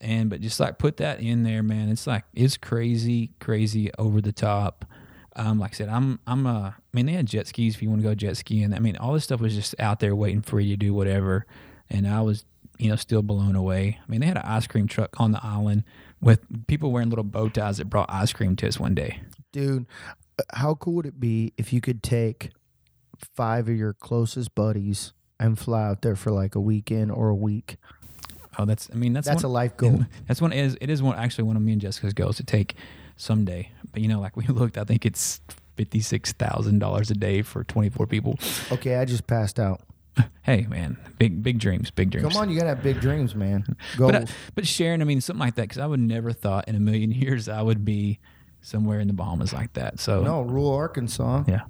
[0.00, 1.90] And but just like put that in there, man.
[1.90, 4.86] It's like it's crazy, crazy over the top.
[5.36, 7.90] Um, like I said, I'm I'm uh, I mean, they had jet skis if you
[7.90, 8.72] want to go jet skiing.
[8.72, 11.46] I mean, all this stuff was just out there waiting for you to do whatever.
[11.90, 12.44] And I was,
[12.78, 13.98] you know, still blown away.
[14.00, 15.84] I mean, they had an ice cream truck on the island
[16.20, 19.20] with people wearing little bow ties that brought ice cream to us one day.
[19.52, 19.86] dude,
[20.38, 22.50] uh, how cool would it be if you could take
[23.36, 27.34] five of your closest buddies and fly out there for like a weekend or a
[27.34, 27.76] week?
[28.58, 30.04] Oh, that's I mean that's That's one, a life goal.
[30.28, 30.52] That's one.
[30.52, 32.74] It is, it is one actually one of me and Jessica's goals to take
[33.16, 33.70] someday.
[33.92, 35.40] But you know, like we looked, I think it's
[35.76, 38.38] fifty six thousand dollars a day for twenty four people.
[38.70, 39.80] Okay, I just passed out.
[40.42, 42.26] Hey, man, big big dreams, big dreams.
[42.26, 43.64] Come on, you gotta have big dreams, man.
[43.68, 44.12] Uh, goals.
[44.12, 46.74] But I, but Sharon, I mean, something like that because I would never thought in
[46.74, 48.18] a million years I would be
[48.60, 50.00] somewhere in the Bahamas like that.
[50.00, 51.44] So no, rural Arkansas.
[51.46, 51.60] yeah,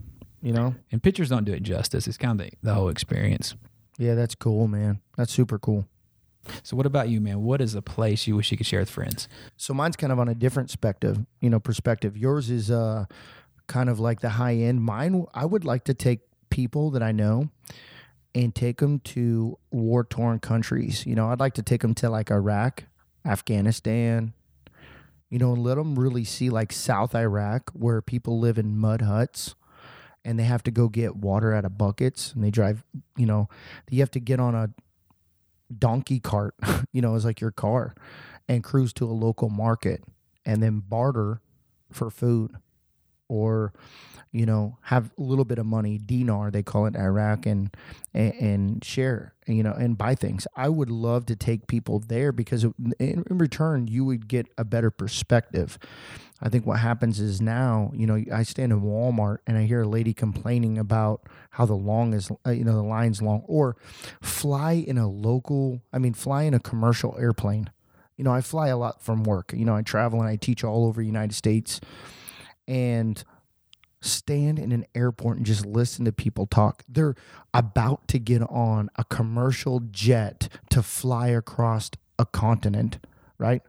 [0.43, 0.75] You know.
[0.91, 2.09] and pictures don't do it justice.
[2.09, 3.55] It's kind of the, the whole experience.
[3.99, 5.01] Yeah, that's cool, man.
[5.17, 5.87] That's super cool.
[6.63, 7.43] So what about you, man?
[7.43, 9.29] What is a place you wish you could share with friends?
[9.57, 12.17] So mine's kind of on a different perspective, you know, perspective.
[12.17, 13.05] Yours is uh
[13.67, 14.83] kind of like the high end.
[14.83, 17.51] Mine I would like to take people that I know
[18.35, 21.05] and take them to war torn countries.
[21.07, 22.85] You know, I'd like to take them to like Iraq,
[23.25, 24.33] Afghanistan,
[25.29, 29.03] you know, and let them really see like South Iraq where people live in mud
[29.03, 29.55] huts
[30.25, 32.85] and they have to go get water out of buckets and they drive,
[33.17, 33.49] you know,
[33.89, 34.71] you have to get on a
[35.77, 36.55] donkey cart,
[36.93, 37.95] you know, as like your car
[38.49, 40.03] and cruise to a local market
[40.45, 41.41] and then barter
[41.91, 42.55] for food
[43.29, 43.73] or
[44.33, 47.75] you know have a little bit of money dinar they call it iraq and
[48.15, 50.47] and, and share you know and buy things.
[50.57, 52.65] I would love to take people there because
[52.99, 55.79] in return you would get a better perspective
[56.43, 59.83] i think what happens is now you know i stand in walmart and i hear
[59.83, 63.77] a lady complaining about how the long is uh, you know the line's long or
[64.21, 67.71] fly in a local i mean fly in a commercial airplane
[68.21, 69.55] you know, I fly a lot from work.
[69.57, 71.81] You know, I travel and I teach all over the United States
[72.69, 73.25] and
[74.03, 76.85] stand in an airport and just listen to people talk.
[76.87, 77.15] They're
[77.55, 82.99] about to get on a commercial jet to fly across a continent,
[83.39, 83.63] right?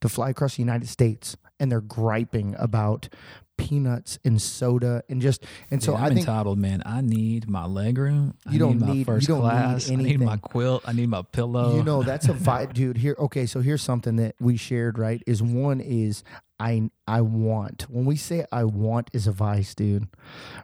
[0.00, 1.36] To fly across the United States.
[1.60, 3.08] And they're griping about
[3.56, 6.82] peanuts and soda and just and so Yeah, I I'm think entitled, man.
[6.86, 8.34] I need my leg room.
[8.46, 9.90] I You don't need my need- you first don't need class.
[9.90, 10.82] I need my quilt.
[10.86, 11.76] I need my pillow.
[11.76, 12.96] You know, that's a vibe, dude.
[12.96, 13.44] Here, okay.
[13.44, 14.98] So here's something that we shared.
[14.98, 16.24] Right, is one is
[16.58, 17.82] I I want.
[17.90, 20.08] When we say I want is a vice, dude.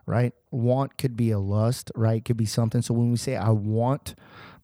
[0.07, 1.93] Right, want could be a lust.
[1.95, 2.81] Right, could be something.
[2.81, 4.15] So when we say I want,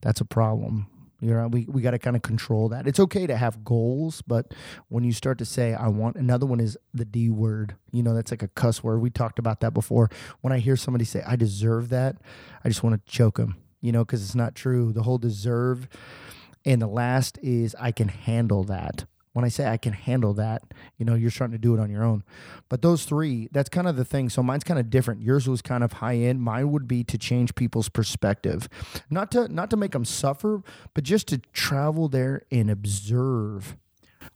[0.01, 0.87] that's a problem.
[1.23, 2.87] You know, we, we got to kind of control that.
[2.87, 4.53] It's okay to have goals, but
[4.89, 7.75] when you start to say I want, another one is the D word.
[7.91, 8.99] You know, that's like a cuss word.
[8.99, 10.09] We talked about that before.
[10.41, 12.17] When I hear somebody say I deserve that,
[12.63, 13.55] I just want to choke them.
[13.81, 14.93] You know, because it's not true.
[14.93, 15.87] The whole deserve
[16.65, 19.05] and the last is I can handle that.
[19.33, 20.61] When I say I can handle that,
[20.97, 22.23] you know, you're starting to do it on your own.
[22.69, 24.29] But those three, that's kind of the thing.
[24.29, 25.21] So mine's kind of different.
[25.21, 26.41] Yours was kind of high end.
[26.41, 28.69] Mine would be to change people's perspective,
[29.09, 30.61] not to not to make them suffer,
[30.93, 33.75] but just to travel there and observe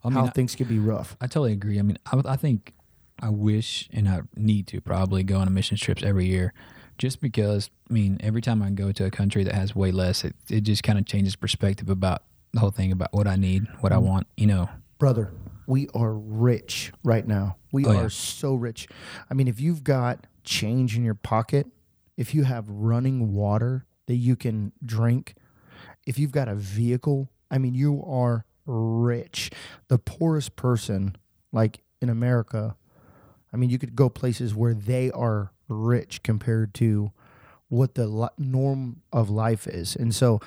[0.03, 1.15] I mean, how I, things could be rough.
[1.21, 1.77] I totally agree.
[1.79, 2.73] I mean, I, I think
[3.21, 6.53] I wish and I need to probably go on a mission trips every year,
[6.97, 7.69] just because.
[7.89, 10.61] I mean, every time I go to a country that has way less, it it
[10.61, 14.05] just kind of changes perspective about the whole thing about what I need, what Mm-hmm.
[14.05, 14.27] I want.
[14.35, 15.31] You know, brother,
[15.65, 17.57] we are rich right now.
[17.71, 18.07] We Oh, are yeah.
[18.09, 18.87] so rich.
[19.29, 21.67] I mean, if you've got change in your pocket,
[22.15, 25.35] if you have running water that you can drink,
[26.05, 29.51] if you've got a vehicle, I mean, you are rich.
[29.87, 31.15] The poorest person,
[31.51, 32.75] like in America,
[33.53, 37.11] I mean, you could go places where they are rich compared to
[37.69, 39.95] what the norm of life is.
[39.95, 40.39] And so,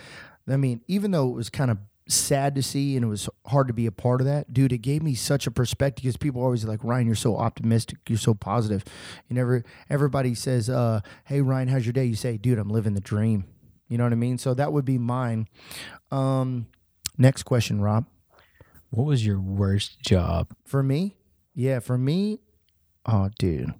[0.48, 1.78] I mean, even though it was kind of
[2.14, 4.78] sad to see and it was hard to be a part of that, dude, it
[4.78, 8.18] gave me such a perspective because people are always like, Ryan, you're so optimistic, you're
[8.18, 8.84] so positive.
[9.28, 12.04] You never, everybody says, uh, hey, Ryan, how's your day?
[12.04, 13.44] You say, dude, I'm living the dream.
[13.88, 14.38] You know what I mean?
[14.38, 15.48] So that would be mine.
[16.10, 16.66] Um,
[17.18, 18.06] next question, Rob.
[18.90, 20.48] what was your worst job?
[20.64, 21.16] For me,
[21.54, 22.40] yeah, for me,
[23.06, 23.74] oh, dude,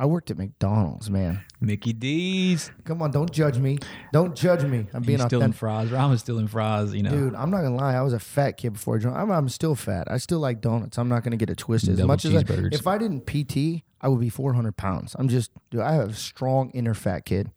[0.00, 1.40] I worked at McDonald's, man.
[1.60, 2.70] Mickey D's.
[2.84, 3.78] Come on, don't judge me.
[4.12, 4.86] Don't judge me.
[4.94, 5.92] I'm being still in fries.
[5.92, 6.94] I was still in fries.
[6.94, 7.94] You know, Dude, I'm not gonna lie.
[7.94, 9.16] I was a fat kid before I joined.
[9.16, 10.08] I'm, I'm still fat.
[10.08, 10.98] I still like donuts.
[10.98, 11.98] I'm not gonna get it twisted.
[11.98, 15.16] As much as I, if I didn't PT, I would be 400 pounds.
[15.18, 15.80] I'm just, dude.
[15.80, 17.50] I have a strong inner fat kid.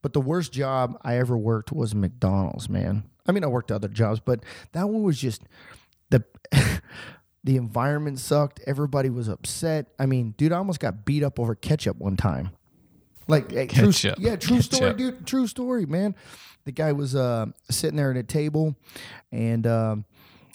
[0.00, 3.04] But the worst job I ever worked was McDonald's, man.
[3.26, 5.42] I mean, I worked other jobs, but that one was just
[6.10, 6.24] the
[7.46, 8.60] the environment sucked.
[8.66, 9.86] Everybody was upset.
[10.00, 12.50] I mean, dude, I almost got beat up over ketchup one time.
[13.28, 14.18] Like, hey, true, Ketchup.
[14.18, 15.26] yeah, true story, dude.
[15.26, 16.14] True story, man.
[16.64, 18.74] The guy was uh, sitting there at a table,
[19.32, 20.04] and um,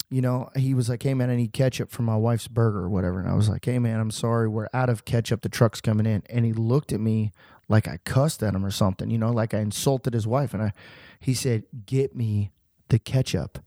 [0.10, 2.90] you know, he was like, "Hey, man, I need ketchup for my wife's burger or
[2.90, 5.42] whatever." And I was like, "Hey, man, I'm sorry, we're out of ketchup.
[5.42, 7.32] The truck's coming in." And he looked at me
[7.70, 10.54] like I cussed at him or something, you know, like I insulted his wife.
[10.54, 10.74] And I,
[11.20, 12.52] he said, "Get me
[12.90, 13.60] the ketchup."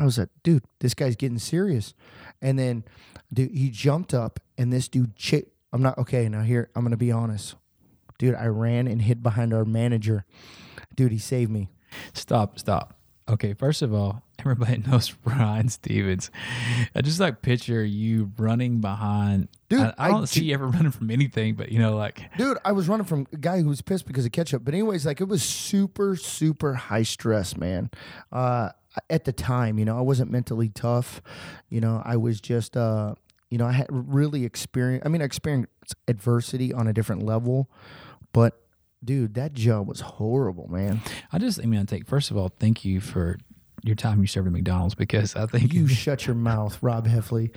[0.00, 1.94] I was like, dude, this guy's getting serious.
[2.40, 2.84] And then,
[3.32, 6.28] dude, he jumped up, and this dude, chi- I'm not okay.
[6.28, 7.54] Now here, I'm gonna be honest,
[8.18, 8.34] dude.
[8.34, 10.24] I ran and hid behind our manager.
[10.96, 11.68] Dude, he saved me.
[12.14, 12.94] Stop, stop.
[13.28, 16.30] Okay, first of all, everybody knows Ryan Stevens.
[16.94, 19.48] I just like picture you running behind.
[19.68, 21.94] Dude, I, I I don't ju- see you ever running from anything, but you know,
[21.96, 24.64] like Dude, I was running from a guy who was pissed because of ketchup.
[24.64, 27.90] But anyways, like it was super, super high stress, man.
[28.32, 28.70] Uh,
[29.08, 31.22] at the time, you know, I wasn't mentally tough.
[31.68, 33.14] You know, I was just, uh,
[33.50, 35.06] you know, I had really experienced.
[35.06, 37.70] I mean, I experienced adversity on a different level,
[38.32, 38.60] but
[39.04, 41.00] dude, that job was horrible, man.
[41.32, 43.38] I just, I mean, I take, first of all, thank you for
[43.82, 47.50] your time you served at McDonald's because I think You shut your mouth, Rob Heffley.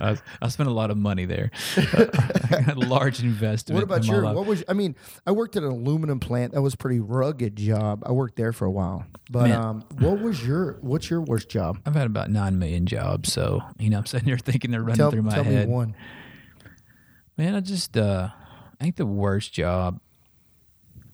[0.00, 1.50] I, I spent a lot of money there.
[1.76, 3.74] I got a large investment.
[3.76, 4.22] What about in your?
[4.22, 4.36] life.
[4.36, 4.64] What was?
[4.68, 4.96] I mean,
[5.26, 6.52] I worked at an aluminum plant.
[6.52, 8.02] That was a pretty rugged job.
[8.04, 9.04] I worked there for a while.
[9.30, 9.60] But Man.
[9.60, 10.78] um, what was your?
[10.80, 11.78] What's your worst job?
[11.86, 14.96] I've had about nine million jobs, so you know I'm sitting there thinking they're running
[14.96, 15.68] Tell, through my tell head.
[15.68, 15.94] me one.
[17.38, 18.28] Man, I just uh,
[18.80, 20.00] I think the worst job.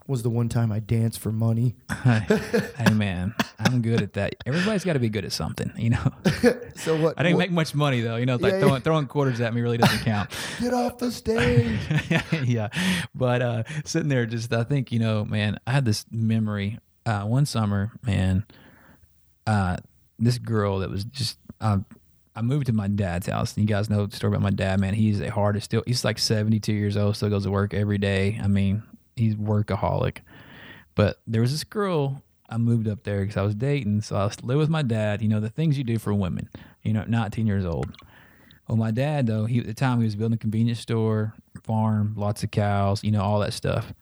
[0.08, 1.76] Was the one time I danced for money?
[2.02, 4.34] hey man, I'm good at that.
[4.46, 6.12] Everybody's got to be good at something, you know.
[6.76, 7.14] So what?
[7.18, 8.36] I didn't what- make much money though, you know.
[8.36, 8.80] Like Yeah, throwing, yeah.
[8.80, 10.30] throwing quarters at me really doesn't count.
[10.60, 11.78] get off the stage.
[12.44, 12.68] yeah,
[13.14, 17.22] but uh, sitting there, just I think you know, man, I had this memory uh,
[17.24, 18.46] one summer, man.
[19.46, 19.76] Uh,
[20.18, 21.78] this girl that was just uh,
[22.36, 23.56] I moved to my dad's house.
[23.56, 24.94] And you guys know the story about my dad, man.
[24.94, 25.82] He's a hardest still.
[25.86, 28.38] He's like seventy two years old, still goes to work every day.
[28.42, 28.82] I mean,
[29.18, 30.18] he's workaholic.
[30.94, 32.22] But there was this girl.
[32.48, 35.20] I moved up there because I was dating, so I was live with my dad.
[35.20, 36.48] You know the things you do for women.
[36.82, 37.94] You know, nineteen years old.
[38.66, 42.14] Well, my dad though, he at the time he was building a convenience store, farm,
[42.16, 43.92] lots of cows, you know, all that stuff.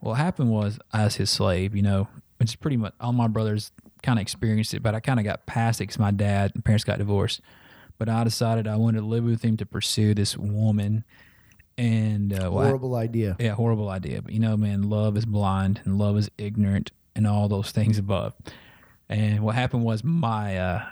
[0.00, 3.28] What happened was I was his slave, you know, which is pretty much all my
[3.28, 6.52] brothers kind of experienced it, but I kind of got past it because my dad
[6.54, 7.40] and parents got divorced.
[7.98, 11.04] But I decided I wanted to live with him to pursue this woman,
[11.80, 13.36] and uh, well, I- Horrible idea.
[13.40, 14.20] yeah, horrible idea.
[14.22, 17.96] But you know, man, love is blind and love is ignorant and all those things
[17.98, 18.34] above.
[19.08, 20.90] And what happened was my uh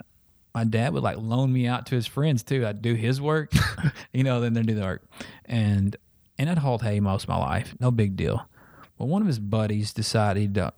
[0.55, 2.65] my dad would like loan me out to his friends too.
[2.65, 3.51] I'd do his work,
[4.13, 5.03] you know, then they'd do the work.
[5.45, 5.95] And
[6.39, 7.75] and I'd hauled hay most of my life.
[7.79, 8.47] No big deal.
[8.97, 10.73] But one of his buddies decided to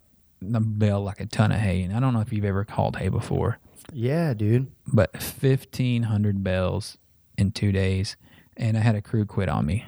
[0.60, 1.82] bale like a ton of hay.
[1.82, 3.58] And I don't know if you've ever hauled hay before
[3.92, 4.66] Yeah, dude.
[4.86, 6.98] but 1500 bells
[7.38, 8.16] in two days
[8.56, 9.84] and i had a crew quit on me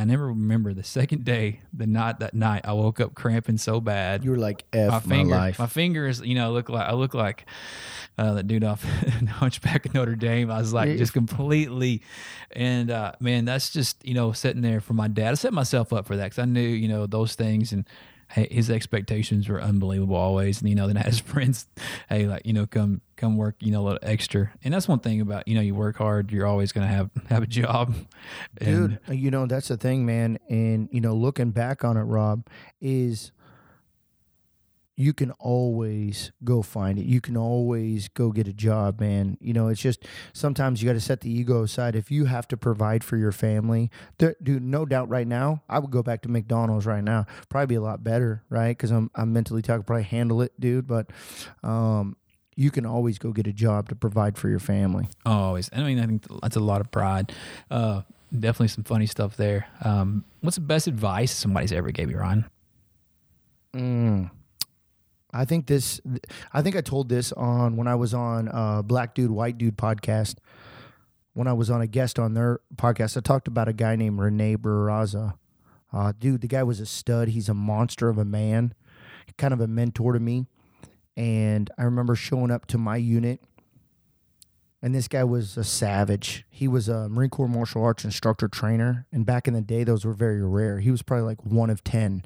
[0.00, 3.80] i never remember the second day the night that night i woke up cramping so
[3.80, 5.58] bad You were like F my my, finger life.
[5.58, 7.46] my fingers you know look like i look like
[8.18, 8.82] uh, that dude off
[9.28, 10.96] hunchback of notre dame i was like Yeah.
[10.96, 12.02] just completely
[12.52, 15.92] and uh, man that's just you know sitting there for my dad i set myself
[15.92, 17.86] up for that because i knew you know those things and
[18.32, 21.66] his expectations were unbelievable always and you know then I had his friends
[22.08, 24.98] hey like you know come come work you know a little extra and that's one
[24.98, 27.94] thing about you know you work hard you're always going to have have a job
[28.60, 30.38] And- Dude, you know, that's the thing, man.
[30.48, 32.46] And, you know, looking back on it, Rob,
[32.80, 33.32] is
[34.98, 37.04] you can always go find it.
[37.04, 39.36] You can always go get a job, man.
[39.42, 41.94] You know, it's just sometimes you got to set the ego aside.
[41.94, 45.80] If you have to provide for your family, there, dude, no doubt right now, I
[45.80, 47.26] would go back to McDonald's right now.
[47.50, 48.70] Probably be a lot better, right?
[48.70, 50.86] Because I'm, I'm mentally tough, probably handle it, dude.
[50.86, 51.10] But
[51.62, 52.16] um,
[52.56, 55.06] you can always go get a job to provide for your family.
[55.24, 55.70] Always.
[55.72, 57.32] I mean, I think that's a lot of pride.
[57.70, 59.68] Uh, definitely some funny stuff there.
[59.82, 62.46] Um, what's the best advice somebody's ever gave you, Ryan?
[63.74, 64.30] Mm.
[65.32, 66.00] I think this.
[66.52, 69.76] I think I told this on when I was on uh, Black Dude White Dude
[69.76, 70.36] podcast.
[71.34, 74.18] When I was on a guest on their podcast, I talked about a guy named
[74.18, 75.34] Rene Barraza.
[75.92, 77.28] Uh, dude, the guy was a stud.
[77.28, 78.72] He's a monster of a man,
[79.36, 80.46] kind of a mentor to me.
[81.16, 83.40] And I remember showing up to my unit,
[84.82, 86.44] and this guy was a savage.
[86.50, 90.04] He was a Marine Corps martial arts instructor trainer, and back in the day, those
[90.04, 90.80] were very rare.
[90.80, 92.24] He was probably like one of ten,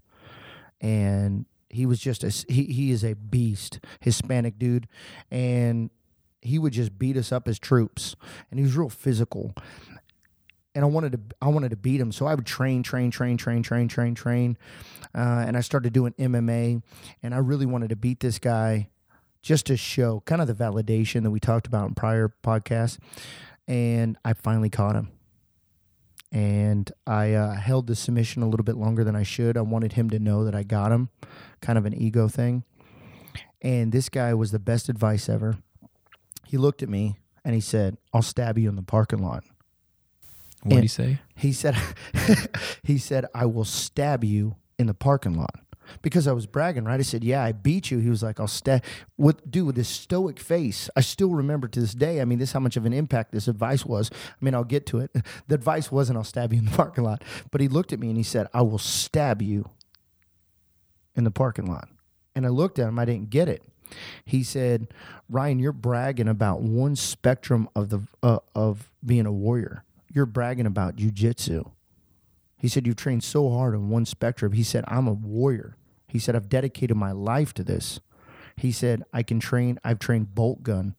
[0.81, 2.65] and he was just a he.
[2.65, 4.89] He is a beast, Hispanic dude,
[5.31, 5.91] and
[6.43, 8.17] he would just beat us up as troops,
[8.51, 9.55] and he was real physical.
[10.75, 13.37] And I wanted to I wanted to beat him, so I would train, train, train,
[13.37, 14.59] train, train, train, train,
[15.15, 16.83] uh, and I started doing MMA,
[17.23, 18.89] and I really wanted to beat this guy
[19.43, 22.99] just to show kind of the validation that we talked about in prior podcasts.
[23.67, 25.11] And I finally caught him.
[26.33, 29.57] And I uh, held the submission a little bit longer than I should.
[29.57, 31.09] I wanted him to know that I got him,
[31.61, 32.65] kind of an ego thing.
[33.63, 35.57] And this guy was the best advice ever.
[36.47, 39.45] He looked at me and he said, I'll stab you in the parking lot.
[40.63, 41.19] What did he say?
[41.35, 41.77] He said,
[42.83, 45.61] he said, I will stab you in the parking lot
[46.03, 47.01] because I was bragging, right?
[47.01, 47.99] I said, yeah, I beat you.
[47.99, 48.85] He was like, I'll stab,
[49.17, 50.89] with, dude, with this stoic face.
[50.97, 52.21] I still remember to this day.
[52.21, 54.11] I mean, this is how much of an impact this advice was.
[54.13, 55.11] I mean, I'll get to it.
[55.49, 58.09] The advice wasn't, I'll stab you in the parking lot, but he looked at me
[58.09, 59.69] and he said, I will stab you
[61.17, 61.89] in the parking lot.
[62.35, 63.63] And I looked at him, I didn't get it.
[64.25, 64.89] He said,
[65.29, 69.85] Ryan, you're bragging about one spectrum of the uh, of being a warrior.
[70.13, 71.71] You're bragging about jujitsu.
[72.57, 74.53] He said, You've trained so hard on one spectrum.
[74.53, 75.77] He said, I'm a warrior.
[76.07, 78.01] He said, I've dedicated my life to this.
[78.57, 80.95] He said, I can train, I've trained bolt gun,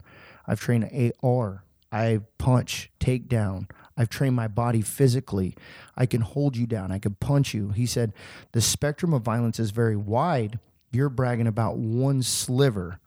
[0.47, 5.55] I've trained AR, I punch, takedown, I've trained my body physically.
[5.95, 7.69] I can hold you down, I can punch you.
[7.69, 8.13] He said,
[8.53, 10.59] The spectrum of violence is very wide.
[10.91, 12.99] You're bragging about one sliver.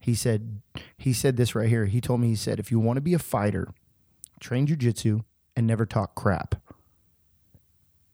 [0.00, 0.62] He said,
[0.96, 1.84] he said this right here.
[1.86, 3.68] He told me, he said, if you want to be a fighter,
[4.40, 5.24] train jujitsu
[5.58, 6.54] and never talk crap.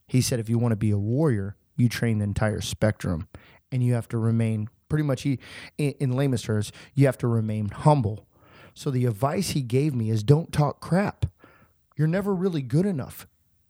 [0.06, 3.28] He said, if you want to be a warrior, you train the entire spectrum
[3.70, 5.38] and you have to remain pretty much, he,
[5.76, 8.26] in, in layman's terms, you have to remain humble.
[8.72, 11.26] So the advice he gave me is don't talk crap.
[11.98, 13.26] You're never really good enough.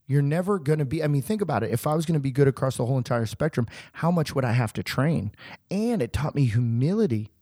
[0.07, 1.73] You're never going to be, I mean, think about it.
[1.73, 4.45] If I was going to be good across the whole entire spectrum, how much would
[4.45, 5.33] I have to train?
[5.69, 7.33] And it taught me humility,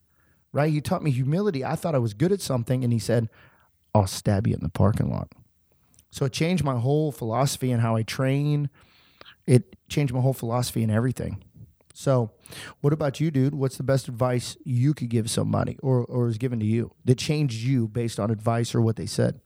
[0.51, 0.73] right?
[0.73, 1.62] He taught me humility.
[1.62, 2.83] I thought I was good at something.
[2.83, 3.29] And he said,
[3.95, 5.29] I'll stab you in the parking lot.
[6.12, 8.70] So it changed my whole philosophy and how I train.
[9.46, 11.42] It changed my whole philosophy and everything.
[11.94, 12.31] So,
[12.81, 13.55] what about you, dude?
[13.55, 17.18] What's the best advice you could give somebody or, or is given to you that
[17.18, 19.40] changed you based on advice or what they said?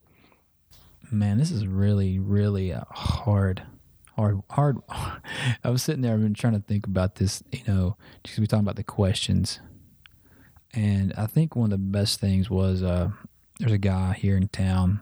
[1.09, 3.63] Man, this is really, really hard,
[4.15, 4.77] hard, hard.
[5.63, 8.45] I was sitting there, I've been trying to think about this, you know, because we're
[8.45, 9.59] talking about the questions,
[10.73, 13.09] and I think one of the best things was uh,
[13.59, 15.01] there's a guy here in town,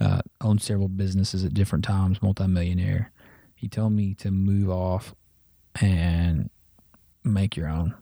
[0.00, 3.12] uh, owns several businesses at different times, multimillionaire.
[3.54, 5.14] He told me to move off
[5.80, 6.50] and
[7.24, 7.94] make your own,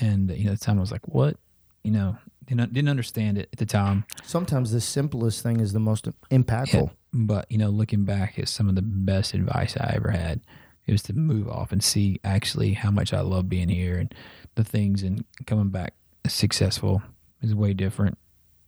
[0.00, 1.36] and you know, at the time I was like, what,
[1.82, 4.04] you know, didn't didn't understand it at the time.
[4.22, 6.88] Sometimes the simplest thing is the most impactful.
[6.88, 10.40] Yeah, but you know, looking back at some of the best advice I ever had,
[10.86, 14.14] it was to move off and see actually how much I love being here and
[14.54, 15.94] the things and coming back
[16.26, 17.02] successful
[17.42, 18.18] is way different.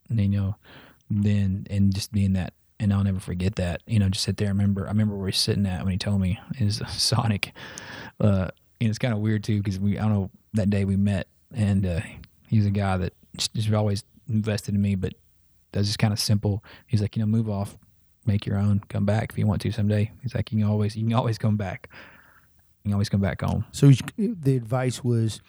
[0.09, 0.57] And, you know,
[1.11, 3.83] then and just being that, and I'll never forget that.
[3.87, 4.49] You know, just sit there.
[4.49, 7.53] I remember, I remember where he's sitting at when he told me is Sonic.
[8.21, 8.49] Uh,
[8.81, 11.29] and it's kind of weird too because we I don't know that day we met
[11.55, 12.01] and uh,
[12.49, 15.15] he's a guy that just, just always invested in me, but
[15.73, 16.62] that's just kind of simple.
[16.87, 17.77] He's like, you know, move off,
[18.27, 20.11] make your own, come back if you want to someday.
[20.23, 21.88] He's like, you can always, you can always come back.
[22.83, 23.65] You can always come back home.
[23.73, 25.41] So the advice was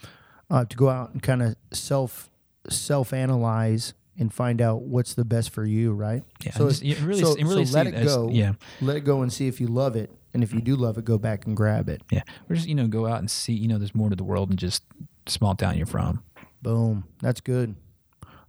[0.50, 2.30] uh, to go out and kind of self
[2.70, 6.24] self analyze and find out what's the best for you, right?
[6.46, 8.30] Yeah, So, just, it's- really, so, you really so let it as- go.
[8.30, 10.98] Yeah, Let it go and see if you love it, and if you do love
[10.98, 12.02] it, go back and grab it.
[12.12, 12.22] yeah.
[12.50, 13.54] Or just you know, go out and see.
[13.54, 14.84] You know, there's more to the world than just
[15.28, 16.24] small town you're from.
[16.62, 17.06] Boom.
[17.22, 17.76] That's good.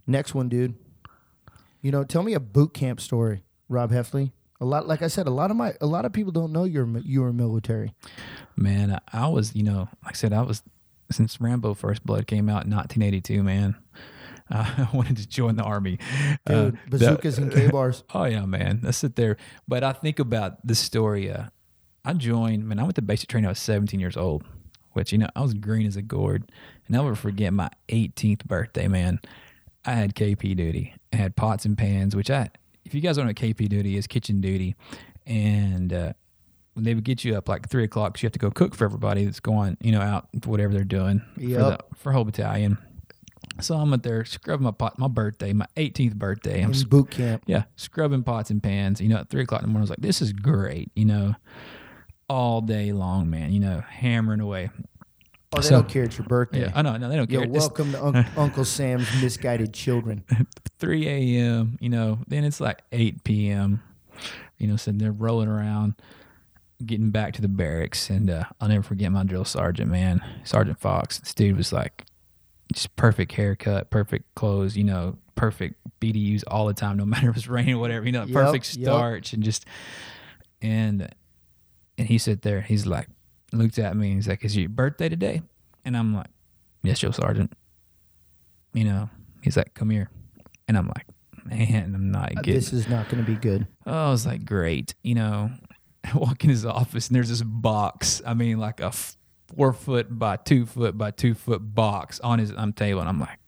[0.07, 0.75] Next one, dude.
[1.81, 4.31] You know, tell me a boot camp story, Rob Heffley.
[4.61, 6.63] A lot, like I said, a lot of my, a lot of people don't know
[6.63, 7.93] you're you were military.
[8.55, 10.63] Man, I, I was, you know, like I said, I was
[11.11, 13.43] since Rambo First Blood came out in 1982.
[13.43, 13.75] Man,
[14.51, 15.99] uh, I wanted to join the army.
[16.47, 18.03] Uh, Dude, bazookas and K bars.
[18.13, 18.81] Oh yeah, man.
[18.85, 21.31] I sit there, but I think about this story.
[21.31, 21.45] Uh,
[22.03, 22.67] I joined.
[22.67, 23.47] Man, I went to basic training.
[23.47, 24.43] I was 17 years old,
[24.93, 26.51] which you know I was green as a gourd.
[26.87, 28.87] And I'll never forget my 18th birthday.
[28.87, 29.19] Man,
[29.85, 30.93] I had KP duty.
[31.11, 32.49] I had pots and pans, which I,
[32.83, 34.75] if you guys don't know what KP duty is, kitchen duty,
[35.25, 36.13] and uh,
[36.75, 38.85] they would get you up like three o'clock because you have to go cook for
[38.85, 41.41] everybody that's going, you know, out for whatever they're doing for
[41.71, 42.77] the for whole battalion.
[43.61, 46.61] So I'm up there scrubbing my pot, my birthday, my 18th birthday.
[46.61, 47.43] I'm in boot camp.
[47.47, 48.99] yeah, scrubbing pots and pans.
[48.99, 50.91] You know, at three o'clock in the morning, I was like, this is great.
[50.95, 51.35] You know,
[52.29, 53.53] all day long, man.
[53.53, 54.69] You know, hammering away.
[55.53, 56.03] Oh, they So- don't care.
[56.03, 56.61] It's your birthday.
[56.61, 57.49] Yeah, I know, no, they don't Yo, care.
[57.49, 60.23] It's welcome to Un- Uncle Sam's misguided children.
[60.79, 61.77] 3 a.m.
[61.79, 63.81] You know, then it's like 8 p.m.
[64.57, 65.93] You know, so they're rolling around,
[66.85, 70.79] getting back to the barracks, and uh, I'll never forget my drill sergeant, man, Sergeant
[70.79, 71.19] Fox.
[71.19, 72.05] This dude was like,
[72.73, 77.37] just perfect haircut, perfect clothes, you know, perfect BDUs all the time, no matter if
[77.37, 78.05] it's raining or whatever.
[78.05, 78.85] You know, Yep, perfect yep.
[78.87, 79.65] starch and just
[80.61, 81.07] and
[81.97, 82.61] and he sat there.
[82.61, 83.07] He's like,
[83.53, 84.07] looked at me.
[84.07, 85.41] and He's like, "Is your birthday today?"
[85.85, 86.27] And I'm like,
[86.83, 87.53] "Yes, Joe Sergeant."
[88.73, 89.09] You know,
[89.41, 90.09] he's like, "Come here,"
[90.67, 91.05] and I'm like,
[91.45, 93.67] "Man, I'm not getting." Uh, This is not going to be good.
[93.85, 94.95] Oh, I was like, great.
[95.03, 95.51] You know,
[96.03, 98.21] I walk in his office and there's this box.
[98.25, 98.91] I mean, like a
[99.47, 102.99] four foot by two foot by two foot box on his um, table.
[102.99, 103.39] And I'm like,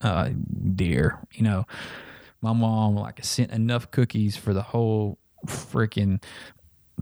[0.00, 0.30] uh,
[0.74, 1.66] dear, you know,
[2.40, 6.22] my mom like sent enough cookies for the whole freaking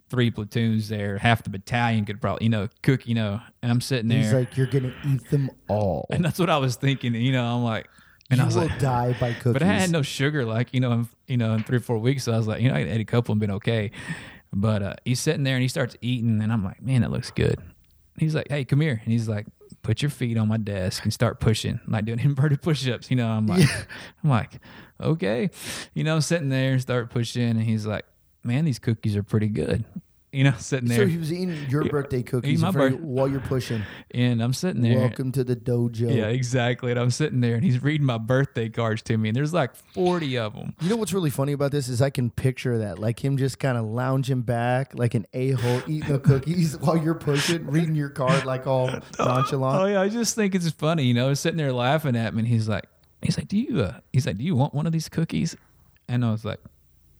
[0.08, 1.18] three platoons there.
[1.18, 4.22] Half the battalion could probably, you know, cook, you know, and I'm sitting there.
[4.22, 6.06] He's like, you're going to eat them all.
[6.10, 7.14] and that's what I was thinking.
[7.14, 7.88] You know, I'm like,
[8.30, 9.52] and you I was will like, die by cookies.
[9.54, 11.98] but I had no sugar, like you know, in, you know, in three or four
[11.98, 12.24] weeks.
[12.24, 13.90] So I was like, you know, I ate a couple and been okay.
[14.52, 17.30] But uh, he's sitting there and he starts eating, and I'm like, man, that looks
[17.30, 17.60] good.
[18.20, 19.46] He's like, hey, come here, and he's like,
[19.82, 23.10] put your feet on my desk and start pushing, like doing inverted push-ups.
[23.10, 23.68] You know, I'm like,
[24.22, 24.60] I'm like,
[25.00, 25.50] okay,
[25.94, 28.04] you know, sitting there and start pushing, and he's like,
[28.44, 29.84] man, these cookies are pretty good.
[30.32, 30.98] You know, sitting there.
[30.98, 33.82] so he was eating your birthday cookies my in birth- you while you're pushing.
[34.12, 34.96] and I'm sitting there.
[35.00, 36.14] Welcome to the dojo.
[36.14, 36.92] Yeah, exactly.
[36.92, 39.74] And I'm sitting there, and he's reading my birthday cards to me, and there's like
[39.74, 40.74] 40 of them.
[40.80, 43.58] You know what's really funny about this is I can picture that, like him just
[43.58, 47.96] kind of lounging back, like an a hole, eating the cookies while you're pushing, reading
[47.96, 48.86] your card, like all
[49.18, 49.82] nonchalant.
[49.82, 52.48] Oh yeah, I just think it's funny, you know, sitting there laughing at me, and
[52.48, 52.84] he's like,
[53.20, 55.56] he's like, do you, uh, he's like, do you want one of these cookies?
[56.06, 56.60] And I was like,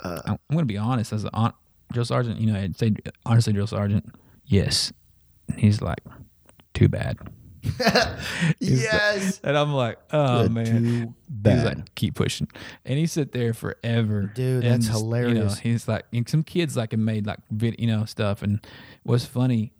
[0.05, 0.21] Uh.
[0.27, 1.53] I'm, I'm gonna be honest, as a on,
[1.93, 2.95] drill sergeant, you know, I'd say
[3.27, 4.07] honestly, drill sergeant,
[4.45, 4.93] yes.
[5.49, 6.01] And he's like,
[6.75, 7.19] too bad.
[8.59, 9.41] yes.
[9.45, 10.65] And I'm like, oh Good, man.
[10.65, 12.49] Too He's like, keep pushing,
[12.85, 14.31] and he sit there forever.
[14.35, 15.59] Dude, and that's just, You know, hilarious.
[15.59, 18.65] he's like, and some kids like had made like vid, you know, stuff, and
[19.03, 19.73] what's funny,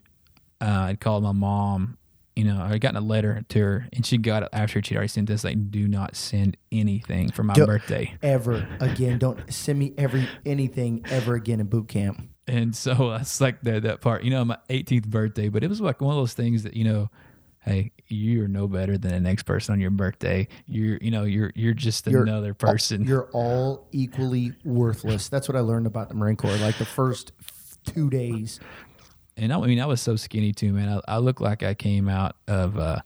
[0.61, 1.97] uh, I'd called my mom.
[2.41, 5.09] You know, I gotten a letter to her, and she got it after she'd already
[5.09, 5.45] sent this.
[5.45, 8.15] Like, do not send anything for my Don't- birthday.
[8.23, 9.19] ever again.
[9.19, 12.31] Don't send me every anything ever again in boot camp.
[12.49, 14.25] And so uh, I like that that part.
[14.25, 16.85] You know, my 18th birthday, but it was like one of those things that you
[16.85, 17.11] know,
[17.61, 20.49] hey, you are no better than the next person on your birthday.
[20.67, 23.05] You're, you know, you're you're just You're- another person.
[23.05, 25.29] You're all equally worthless.
[25.29, 26.57] That's what I learned about the Marine Corps.
[26.57, 27.33] Like the first
[27.85, 28.61] two days.
[29.41, 30.89] And I, I mean, I was so skinny too, man.
[31.09, 32.79] I, I looked like I came out of.
[32.79, 33.01] uh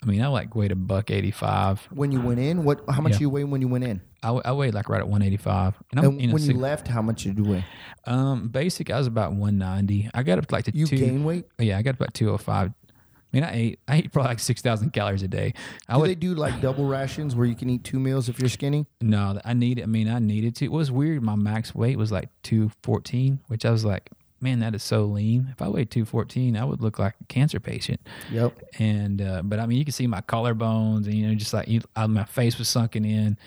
[0.00, 1.80] I mean, I like weighed a buck eighty five.
[1.90, 2.82] When you went in, what?
[2.88, 3.18] How much Yeah.
[3.22, 4.00] you weigh when you went in?
[4.22, 5.74] I, I weighed like right at one eighty five.
[5.90, 7.64] And I'm And when you left, how much did you weigh?
[8.06, 10.08] um basic, I was about one ninety.
[10.14, 10.98] I got up to like to You two.
[10.98, 11.46] gain weight?
[11.58, 12.70] Yeah, I got about two oh five.
[12.70, 15.52] I mean, I ate I ate probably like six thousand calories a day.
[15.88, 18.38] I Do would they do like double rations where you can eat two meals if
[18.38, 18.86] you're skinny?
[19.00, 19.82] no, I need.
[19.82, 20.64] I mean, I needed to.
[20.64, 21.22] It was weird.
[21.24, 24.10] My max weight was like two fourteen, which I was like,
[24.40, 25.48] man, that is so lean.
[25.52, 28.00] If I weighed two fourteen, I would look like a cancer patient.
[28.30, 28.58] Yep.
[28.78, 31.68] and uh, but I mean, you can see my collarbones, and you know, just like
[31.68, 33.38] you, I, my face was sunken in.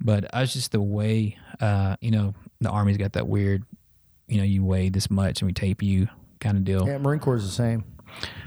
[0.00, 3.64] But I was just the way, uh, you know, the army's got that weird,
[4.28, 6.08] you know, you weigh this much and we tape you
[6.40, 6.86] kind of deal.
[6.86, 7.84] Yeah, Marine Corps is the same.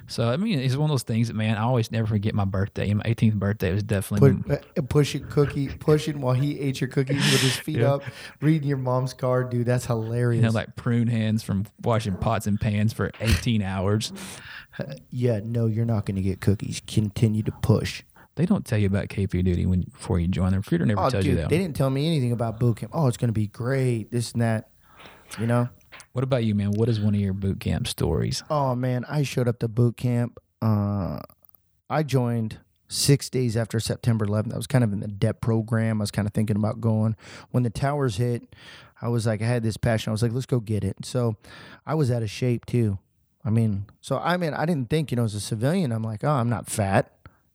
[0.07, 2.45] So I mean, it's one of those things that man, I always never forget my
[2.45, 2.91] birthday.
[2.93, 7.17] My 18th birthday was definitely Put, uh, pushing cookie, pushing while he ate your cookies
[7.31, 7.93] with his feet Yeah.
[7.95, 8.03] up,
[8.41, 9.67] reading your mom's card, dude.
[9.67, 10.41] That's hilarious.
[10.41, 14.11] you know like prune hands from washing pots and pans for 18 hours.
[15.11, 16.81] yeah, no, you're not going to get cookies.
[16.87, 18.01] Continue to push.
[18.35, 20.51] They don't tell you about KP duty when before you join.
[20.51, 21.49] The recruiter never Oh, tells dude, you that.
[21.49, 22.93] they didn't tell me anything about boot camp.
[22.95, 24.11] Oh, it's going to be great.
[24.11, 24.69] This and that.
[25.37, 25.69] You know.
[26.19, 26.71] What about you, man?
[26.71, 28.43] What is one of your boot camp stories?
[28.49, 30.37] Oh man, I showed up to boot camp.
[30.61, 31.21] Uh,
[31.89, 32.57] I joined
[32.89, 34.53] six days after September 11th.
[34.53, 36.01] I was kind of in the DEP program.
[36.01, 37.15] I was kind of thinking about going.
[37.51, 38.53] When the towers hit,
[39.01, 40.09] I was like, I had this passion.
[40.09, 40.97] I was like, let's go get it.
[41.05, 41.37] So
[41.85, 42.99] I was out of shape too.
[43.45, 46.25] I mean, so I mean, I didn't think, you know, as a civilian, I'm like,
[46.25, 47.13] oh, I'm not fat.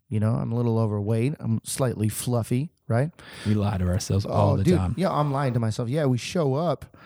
[0.09, 1.35] You know, I'm a little overweight.
[1.39, 3.11] I'm slightly fluffy, right?
[3.47, 4.95] We lie to ourselves all Oh, the dude, time.
[4.97, 5.91] Yeah, I'm lying to myself.
[5.91, 6.97] Yeah, we show up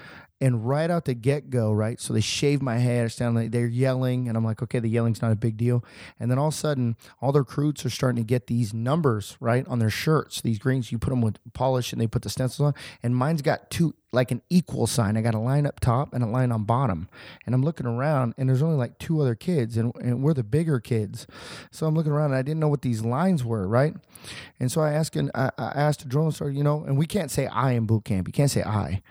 [0.41, 2.01] and right out the get go, right?
[2.01, 3.07] So they shave my head.
[3.07, 5.84] It's down, like, they're yelling, and I'm like, okay, the yelling's not a big deal.
[6.20, 9.36] And then all of a sudden, all the recruits are starting to get these numbers,
[9.41, 10.41] right, on their shirts.
[10.41, 12.74] These greens, you put them with polish and they put the stencils on.
[13.03, 15.16] And mine's got two, like an equal sign.
[15.16, 17.09] I got a line up top and a line on bottom.
[17.45, 20.45] And I'm looking around, and there's only like two other kids, and, and we're the
[20.45, 21.26] bigger kids.
[21.72, 23.95] So I'm looking around, and I didn't know what these lines were, right?
[24.61, 27.07] And so I asked, and I, I asked a drill instructor, you know, and we
[27.07, 28.28] can't say I in boot camp.
[28.28, 29.03] You can't say I.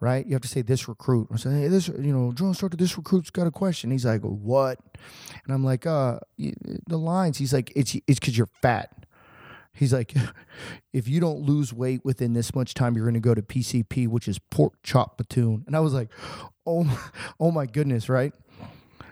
[0.00, 0.26] right?
[0.26, 1.28] You have to say this recruit.
[1.32, 3.90] I say, hey, this, you know, drill instructor, this recruit's got a question.
[3.90, 4.78] He's like, what?
[5.44, 7.38] And I'm like, uh, the lines.
[7.38, 9.06] He's like, it's it's because you're fat.
[9.72, 10.14] He's like,
[10.92, 14.08] if you don't lose weight within this much time, you're going to go to PCP,
[14.08, 15.64] which is pork chop platoon.
[15.66, 16.10] And I was like,
[16.66, 18.32] oh, oh my goodness, right?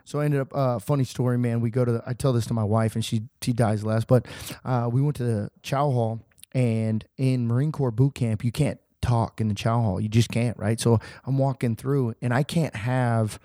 [0.07, 1.61] So I ended up, uh, funny story, man.
[1.61, 4.07] We go to, the, I tell this to my wife, and she she dies last.
[4.07, 4.27] But
[4.65, 6.21] uh, we went to the Chow Hall,
[6.53, 10.01] and in Marine Corps boot camp, you can't talk in the Chow Hall.
[10.01, 10.81] You just can't, right?
[10.81, 13.39] So I'm walking through, and I can't have.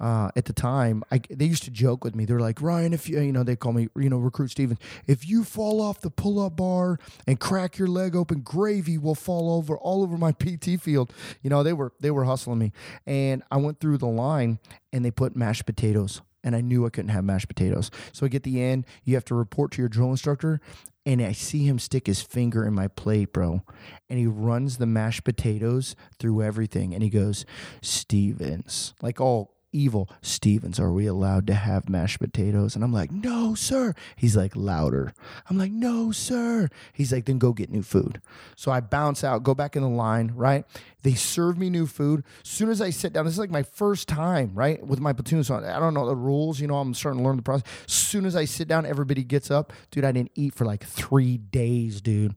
[0.00, 2.24] Uh, at the time, I, they used to joke with me.
[2.24, 4.78] They're like, Ryan, if you, you know, they call me, you know, recruit Steven.
[5.08, 9.16] If you fall off the pull up bar and crack your leg open, gravy will
[9.16, 11.12] fall over all over my PT field.
[11.42, 12.72] You know, they were they were hustling me,
[13.08, 14.60] and I went through the line,
[14.92, 17.90] and they put mashed potatoes, and I knew I couldn't have mashed potatoes.
[18.12, 18.86] So I get the end.
[19.02, 20.60] You have to report to your drill instructor,
[21.08, 23.62] and I see him stick his finger in my plate, bro,
[24.10, 27.46] and he runs the mashed potatoes through everything, and he goes,
[27.80, 30.08] Stevens, like all evil.
[30.22, 32.74] Stevens, are we allowed to have mashed potatoes?
[32.74, 33.94] And I'm like, no, sir.
[34.16, 35.12] He's like, louder.
[35.48, 36.68] I'm like, no, sir.
[36.92, 38.20] He's like, then go get new food.
[38.56, 40.64] So I bounce out, go back in the line, right?
[41.02, 42.24] They serve me new food.
[42.42, 45.44] Soon as I sit down, this is like my first time, right, with my platoon.
[45.44, 47.66] So I don't know the rules, you know, I'm starting to learn the process.
[47.86, 49.72] Soon as I sit down, everybody gets up.
[49.90, 52.34] Dude, I didn't eat for like three days, dude.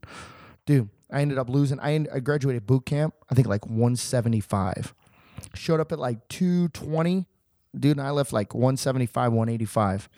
[0.64, 1.80] Dude, I ended up losing.
[1.80, 4.94] I, I graduated boot camp, I think like 175
[5.54, 7.26] showed up at like 220
[7.78, 10.08] dude and i left like 175 185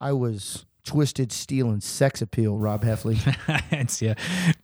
[0.00, 3.16] i was twisted steel and sex appeal rob heffley.
[4.00, 4.14] Yeah,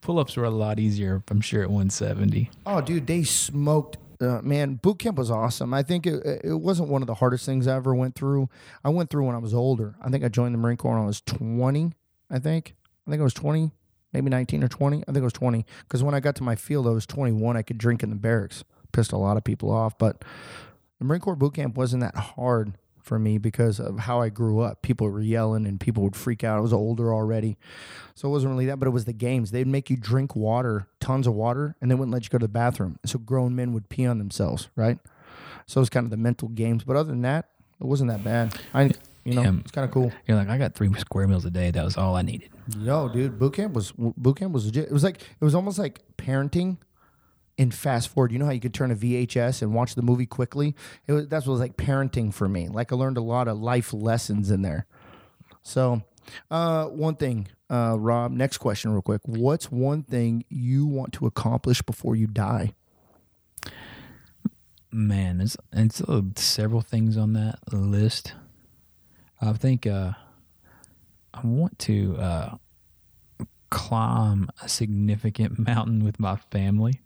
[0.00, 1.22] pull ups were a lot easier.
[1.28, 2.48] I'm sure at 170.
[2.64, 5.74] oh dude they smoked uh, man boot camp was awesome.
[5.74, 8.48] I think it, it wasn't one of the hardest things i ever went through.
[8.84, 9.96] I went through when i was older.
[10.00, 11.92] I think i joined the marine corps when i was 20
[12.30, 12.74] i think.
[13.06, 13.72] I think i was 20
[14.12, 16.54] maybe 19 or 20 i think it was 20 because when i got to my
[16.54, 18.62] field i was 21 i could drink in the barracks
[18.92, 20.24] pissed a lot of people off but
[20.98, 24.60] the Marine Corps boot camp wasn't that hard for me because of how I grew
[24.60, 24.80] up.
[24.82, 26.58] People were yelling and people would freak out.
[26.58, 27.58] I was older already.
[28.14, 29.50] So it wasn't really that, but it was the games.
[29.50, 32.44] They'd make you drink water, tons of water, and they wouldn't let you go to
[32.44, 33.00] the bathroom.
[33.04, 35.00] So grown men would pee on themselves, right?
[35.66, 36.84] So it was kind of the mental games.
[36.84, 37.48] But other than that,
[37.80, 38.56] it wasn't that bad.
[38.72, 38.92] I
[39.24, 39.52] you know, Yeah.
[39.58, 40.12] it's kind of cool.
[40.28, 41.72] You're like, I got three square meals a day.
[41.72, 42.50] That was all I needed.
[42.78, 44.84] Yo, dude, boot camp was boot camp was legit.
[44.86, 46.76] It was like it was almost like parenting
[47.56, 48.32] in fast forward.
[48.32, 50.74] You know how you could turn a VHS and watch the movie quickly?
[51.06, 52.68] It was what was like parenting for me.
[52.68, 54.86] Like I learned a lot of life lessons in there.
[55.62, 56.02] So,
[56.50, 58.32] uh, one thing, uh, Rob.
[58.32, 59.22] Next question, real quick.
[59.24, 62.74] What's one thing you want to accomplish before you die?
[64.90, 68.34] Man, there's, it's uh, several things on that list.
[69.40, 70.12] I think uh,
[71.32, 72.56] I want to uh,
[73.70, 77.00] climb a significant mountain with my family.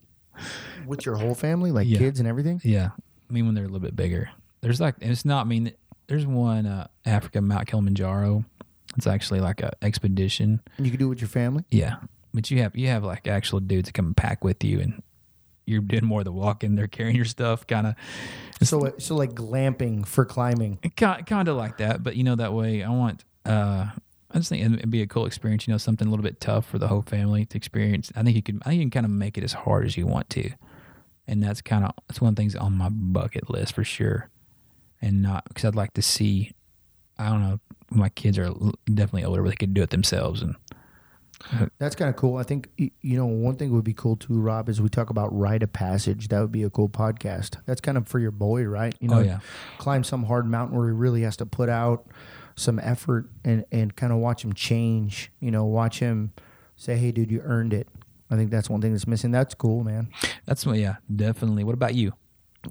[0.87, 1.99] With your whole family, like Yeah.
[1.99, 2.61] kids and everything.
[2.64, 2.91] Yeah,
[3.28, 4.30] I mean when they're a little bit bigger.
[4.61, 5.47] There's like it's not.
[5.47, 5.72] I mean,
[6.07, 8.45] there's one uh, Africa Mount Kilimanjaro.
[8.97, 10.61] It's actually like a expedition.
[10.78, 11.64] You can do it with your family.
[11.70, 11.97] Yeah,
[12.32, 15.03] but you have you have like actual dudes that come pack with you, and
[15.66, 16.76] you're doing more of the walking.
[16.76, 17.95] They're carrying your stuff, kind of.
[18.62, 20.78] So, so like glamping for climbing.
[20.97, 22.82] kind of like that, but you know that way.
[22.82, 23.24] I want.
[23.45, 23.87] uh
[24.37, 25.66] I just think it'd be a cool experience.
[25.66, 28.12] You know, something a little bit tough for the whole family to experience.
[28.14, 28.61] I think you could.
[28.66, 30.51] I think you can kind of make it as hard as you want to,
[31.26, 34.28] and that's kind of that's one of the things on my bucket list for sure.
[35.01, 36.53] And not because I'd like to see.
[37.18, 37.61] I don't know.
[37.91, 38.51] My kids are
[38.84, 40.55] definitely older, where they could do it themselves, and
[41.78, 42.37] That's kind of cool.
[42.37, 45.34] I think you know one thing would be cool too, Rob, is we talk about
[45.34, 46.28] rite of passage.
[46.28, 47.57] That would be a cool podcast.
[47.64, 48.95] That's kind of for your boy, right?
[49.01, 49.39] You oh, know, oh yeah,
[49.78, 52.07] climb some hard mountain where he really has to put out
[52.57, 55.31] some effort and and kind of watch him change.
[55.41, 56.33] You know, watch him
[56.75, 57.89] say, "Hey, dude, you earned it."
[58.31, 59.31] I think that's one thing that's missing.
[59.31, 60.09] That's cool, man.
[60.47, 60.79] that's what.
[60.79, 61.65] Yeah, definitely.
[61.65, 62.13] What about you?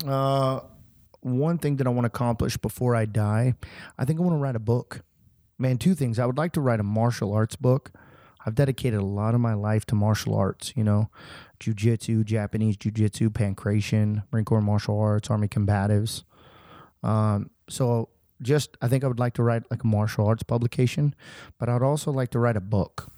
[0.05, 0.59] Uh,
[1.21, 3.55] one thing that I want to accomplish before I die,
[3.97, 5.01] I think I want to write a book.
[5.57, 6.19] Man, two things.
[6.19, 7.91] I would like to write a martial arts book.
[8.45, 11.09] I've dedicated a lot of my life to martial arts, you know,
[11.59, 16.23] jujitsu, Japanese jujitsu, pankration, Marine Corps martial arts, Army combatives.
[17.01, 18.09] Um, so
[18.41, 21.15] just, I think I would like to write like a martial arts publication,
[21.59, 23.09] but I'd also like to write a book.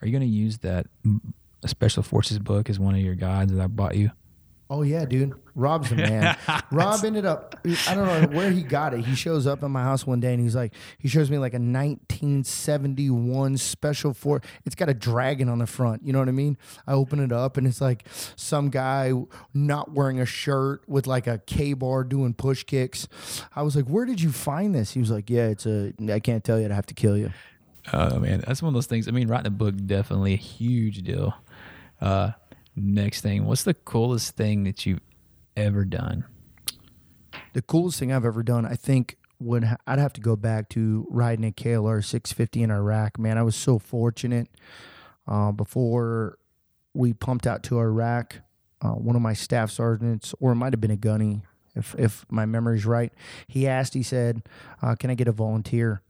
[0.00, 1.20] Are you going to use that mm,
[1.66, 4.10] special forces book as one of your guides that I bought you?
[4.70, 5.32] Oh yeah, dude.
[5.54, 6.36] Rob's a man.
[6.70, 7.58] Rob ended up
[7.88, 9.04] I don't know where he got it.
[9.04, 11.54] He shows up at my house one day and he's like he shows me like
[11.54, 16.06] a 1971 special for it's got a dragon on the front.
[16.06, 16.58] You know what I mean?
[16.86, 18.04] I open it up and it's like
[18.36, 19.12] some guy
[19.54, 23.08] not wearing a shirt with like a K bar doing push kicks.
[23.56, 26.20] I was like, "Where did you find this?" He was like, "Yeah, it's a I
[26.20, 26.66] can't tell you.
[26.66, 27.32] I'd have to kill you."
[27.92, 29.08] Oh man, that's one of those things.
[29.08, 31.34] I mean, writing a book definitely a huge deal.
[32.00, 32.32] Uh,
[32.78, 35.00] next thing, what's the coolest thing that you've
[35.56, 36.24] ever done?
[37.52, 41.06] The coolest thing I've ever done, I think, would I'd have to go back to
[41.10, 43.18] riding a KLR 650 in Iraq.
[43.18, 44.48] Man, I was so fortunate.
[45.26, 46.38] Uh, before
[46.94, 48.36] we pumped out to Iraq,
[48.80, 51.42] uh, one of my staff sergeants, or it might have been a gunny,
[51.74, 53.12] if if my memory's right,
[53.46, 53.94] he asked.
[53.94, 54.42] He said,
[54.82, 56.02] uh, "Can I get a volunteer?"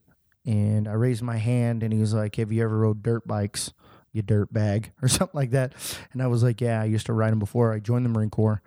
[0.46, 3.72] And I raised my hand, and he was like, "Have you ever rode dirt bikes?"
[4.12, 5.72] You dirt bag or something like that.
[6.12, 8.30] And I was like, Yeah, I used to ride them before I joined the Marine
[8.30, 8.62] Corps.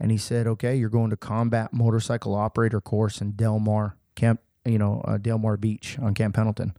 [0.00, 4.40] And he said, "Okay, you're going to combat motorcycle operator course in Del Mar Camp,
[4.64, 6.72] you know, uh, Del Mar Beach on Camp Pendleton."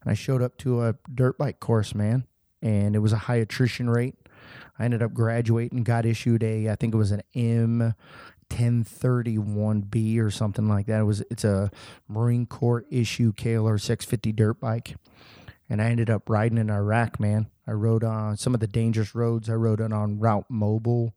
[0.00, 2.24] And I showed up to a dirt bike course, man,
[2.62, 4.14] and it was a high attrition rate.
[4.78, 7.94] I ended up graduating, got issued a, I think it was an M.
[8.48, 11.00] 1031B or something like that.
[11.00, 11.70] It was it's a
[12.08, 14.96] Marine Corps issue KLR 650 dirt bike.
[15.68, 17.48] And I ended up riding in Iraq, man.
[17.66, 19.50] I rode on some of the dangerous roads.
[19.50, 21.14] I rode it on Route Mobile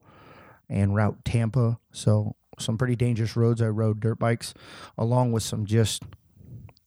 [0.68, 1.80] and Route Tampa.
[1.91, 3.62] So some pretty dangerous roads.
[3.62, 4.54] I rode dirt bikes
[4.97, 6.04] along with some just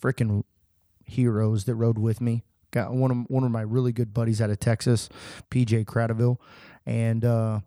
[0.00, 0.42] freaking
[1.04, 2.42] heroes that rode with me.
[2.70, 5.08] Got one of one of my really good buddies out of Texas,
[5.50, 6.38] PJ Cradaville,
[6.86, 7.60] and uh,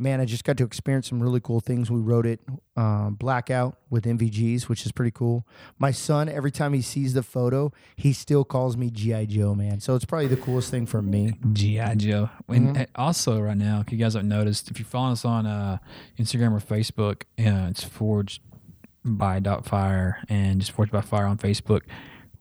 [0.00, 1.90] man, I just got to experience some really cool things.
[1.90, 2.40] We wrote it
[2.76, 5.46] um, blackout with NVGs, which is pretty cool.
[5.78, 9.80] My son, every time he sees the photo, he still calls me GI Joe, man.
[9.80, 11.34] So it's probably the coolest thing for me.
[11.52, 12.30] GI Joe.
[12.48, 15.46] And uh, also, right now, if you guys have noticed, if you follow us on
[15.46, 15.78] uh,
[16.18, 18.40] Instagram or Facebook, uh, it's Forged
[19.04, 21.82] by Dot Fire and just Forged by Fire on Facebook.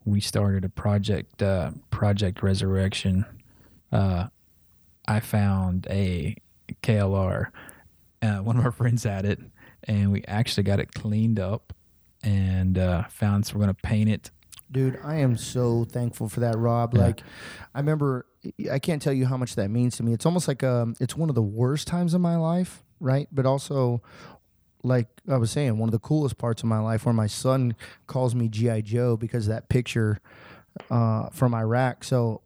[0.06, 3.26] We started a project, uh, Project Resurrection.
[3.92, 4.28] Uh,
[5.08, 6.36] I found a
[6.82, 7.52] KLR.
[8.22, 9.40] Uh, one of our friends had it,
[9.86, 11.74] and we actually got it cleaned up
[12.24, 14.32] and uh, found so we're going to paint it.
[14.72, 16.94] Dude, I am so thankful for that, Rob.
[16.94, 17.02] Yeah.
[17.02, 17.22] Like,
[17.74, 18.28] I remember,
[18.72, 20.14] I can't tell you how much that means to me.
[20.14, 23.28] It's almost like um, it's one of the worst times of my life, right?
[23.32, 24.04] But also,
[24.84, 27.76] like I was saying, one of the coolest parts of my life where my son
[28.06, 30.20] calls me GI Joe because of that picture
[30.92, 32.04] uh, from Iraq.
[32.04, 32.42] So,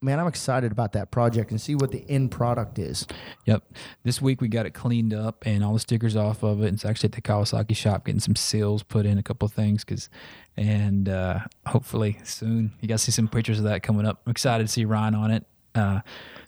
[0.00, 3.06] man, I'm excited about that project and see what the end product is.
[3.46, 3.64] Yep.
[4.04, 6.72] This week we got it cleaned up and all the stickers off of it.
[6.72, 9.84] It's actually at the Kawasaki shop getting some seals put in, a couple of things,
[9.84, 10.08] cause,
[10.56, 14.22] and uh, hopefully soon you guys see some pictures of that coming up.
[14.26, 15.44] I'm excited to see Ryan on it.
[15.74, 16.00] Uh,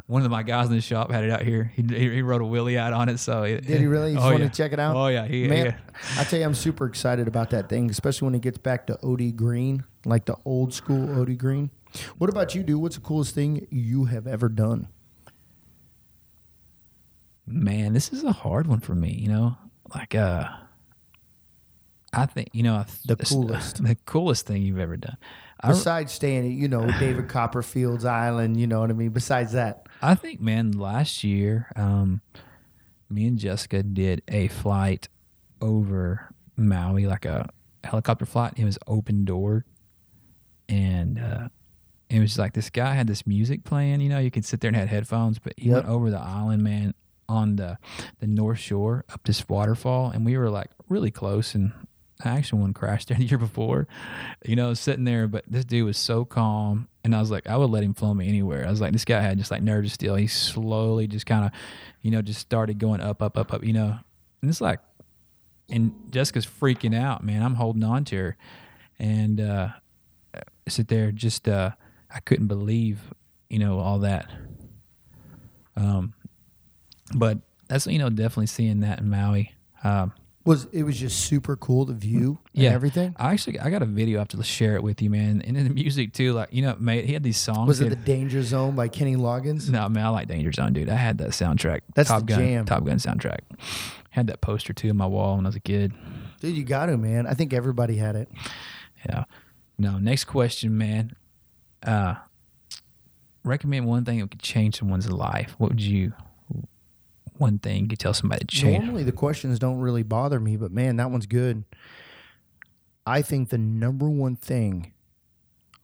[0.06, 1.72] one of my guys in the shop had it out here.
[1.76, 3.18] He, he he wrote a Willie out on it.
[3.18, 4.10] So it, Did he really?
[4.10, 4.48] You just oh, want yeah.
[4.48, 4.96] to check it out?
[4.96, 5.76] Oh yeah, he, Man, yeah.
[6.18, 8.98] I tell you, I'm super excited about that thing, especially when it gets back to
[9.06, 11.70] OD green, like the old school OD green.
[12.18, 12.80] What about you, dude?
[12.80, 14.88] What's the coolest thing you have ever done?
[17.46, 19.12] Man, this is a hard one for me.
[19.12, 19.56] You know,
[19.94, 20.48] like uh,
[22.12, 23.82] I think you know The coolest.
[23.84, 25.16] the coolest thing you've ever done.
[25.62, 29.10] I, Besides staying at, you know, David Copperfield's island, you know what I mean?
[29.10, 32.22] Besides that, I think, man, last year, um,
[33.10, 35.08] me and Jessica did a flight
[35.60, 37.50] over Maui, like a
[37.84, 38.54] helicopter flight.
[38.56, 39.66] It was open door,
[40.68, 41.48] and uh,
[42.10, 44.00] it was like this guy had this music playing.
[44.00, 46.62] You know, you could sit there and had headphones, but he went over the island,
[46.62, 46.94] man,
[47.28, 47.78] on the
[48.18, 51.54] the north shore up this waterfall, and we were like really close.
[51.54, 51.72] And
[52.24, 53.86] I actually one crashed there the year before,
[54.44, 55.28] you know, sitting there.
[55.28, 58.12] But this dude was so calm, and I was like, I would let him flow
[58.12, 58.66] me anywhere.
[58.66, 60.16] I was like, this guy had just like nerve to steel.
[60.16, 61.52] He slowly just kind of,
[62.02, 63.64] you know, just started going up, up, up, up.
[63.64, 63.98] You know,
[64.42, 64.80] and it's like,
[65.68, 67.44] and Jessica's freaking out, man.
[67.44, 68.36] I'm holding on to her,
[68.98, 69.68] and uh,
[70.34, 71.70] I sit there just uh,
[72.14, 73.00] I couldn't believe,
[73.48, 74.30] you know, all that.
[75.76, 76.14] Um,
[77.14, 77.38] but
[77.68, 79.52] that's you know definitely seeing that in Maui.
[79.84, 80.12] Um,
[80.44, 82.70] was it was just super cool to view and Yeah.
[82.70, 83.14] everything?
[83.18, 84.18] I actually I got a video.
[84.18, 85.42] I have to share it with you, man.
[85.42, 87.68] And then the music too, like you know, mate, he had these songs.
[87.68, 89.68] Was it the Danger Zone by Kenny Loggins?
[89.70, 90.88] no, man, I like Danger Zone, dude.
[90.88, 91.80] I had that soundtrack.
[91.94, 92.64] That's Top the Gun, jam.
[92.64, 93.40] Top Gun soundtrack.
[94.10, 95.92] Had that poster too on my wall when I was a kid.
[96.40, 97.26] Dude, you got to, man.
[97.26, 98.28] I think everybody had it.
[99.08, 99.24] Yeah.
[99.78, 101.14] No, next question, man.
[101.82, 102.14] Uh,
[103.44, 105.54] recommend one thing that could change someone's life.
[105.58, 106.12] What would you?
[107.38, 108.84] One thing you could tell somebody to change.
[108.84, 111.64] Normally the questions don't really bother me, but man, that one's good.
[113.06, 114.92] I think the number one thing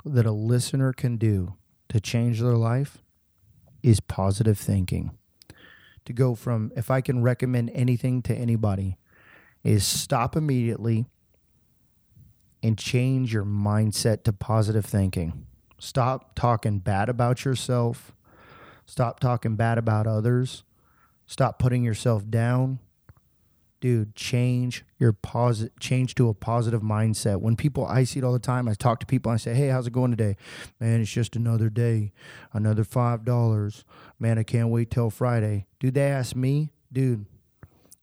[0.04, 1.54] that a listener can do
[1.88, 2.98] to change their life
[3.82, 5.16] is positive thinking.
[6.04, 8.96] To go from if I can recommend anything to anybody
[9.64, 11.06] is stop immediately
[12.62, 15.46] and change your mindset to positive thinking.
[15.78, 18.12] Stop talking bad about yourself.
[18.86, 20.62] Stop talking bad about others.
[21.26, 22.78] Stop putting yourself down.
[23.80, 27.40] Dude, change your posi- change to a positive mindset.
[27.40, 29.54] When people I see it all the time, I talk to people and I say,
[29.54, 30.36] Hey, how's it going today?
[30.80, 32.12] Man, it's just another day,
[32.52, 33.84] another five dollars.
[34.18, 35.66] Man, I can't wait till Friday.
[35.78, 37.26] Dude, they ask me, dude,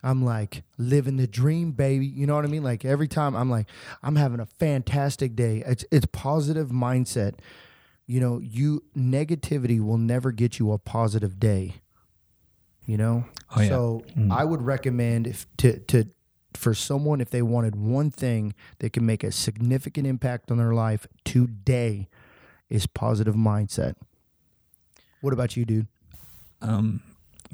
[0.03, 2.05] I'm like living the dream, baby.
[2.05, 2.63] You know what I mean?
[2.63, 3.67] Like every time I'm like,
[4.01, 5.63] I'm having a fantastic day.
[5.65, 7.35] It's it's positive mindset.
[8.05, 11.75] You know, you negativity will never get you a positive day.
[12.85, 13.25] You know?
[13.55, 13.69] Oh, yeah.
[13.69, 16.09] So I would recommend if to to
[16.53, 20.73] for someone if they wanted one thing that can make a significant impact on their
[20.73, 22.09] life today
[22.69, 23.95] is positive mindset.
[25.21, 25.87] What about you, dude?
[26.63, 27.01] um,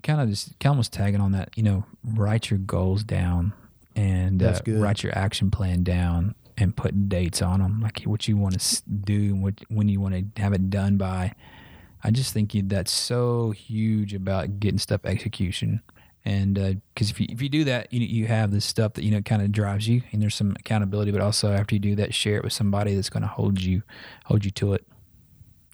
[0.04, 1.50] kind of just kind of was tagging on that.
[1.56, 3.54] You know, write your goals down
[3.96, 8.38] and uh, write your action plan down and put dates on them, like what you
[8.38, 11.34] want to do and what when you want to have it done by.
[12.04, 15.82] I just think you, that's so huge about getting stuff execution.
[16.26, 19.12] And because if you if you do that, you you have this stuff that you
[19.12, 21.12] know kind of drives you, and there's some accountability.
[21.12, 23.84] But also after you do that, share it with somebody that's going to hold you
[24.26, 24.86] hold you to it.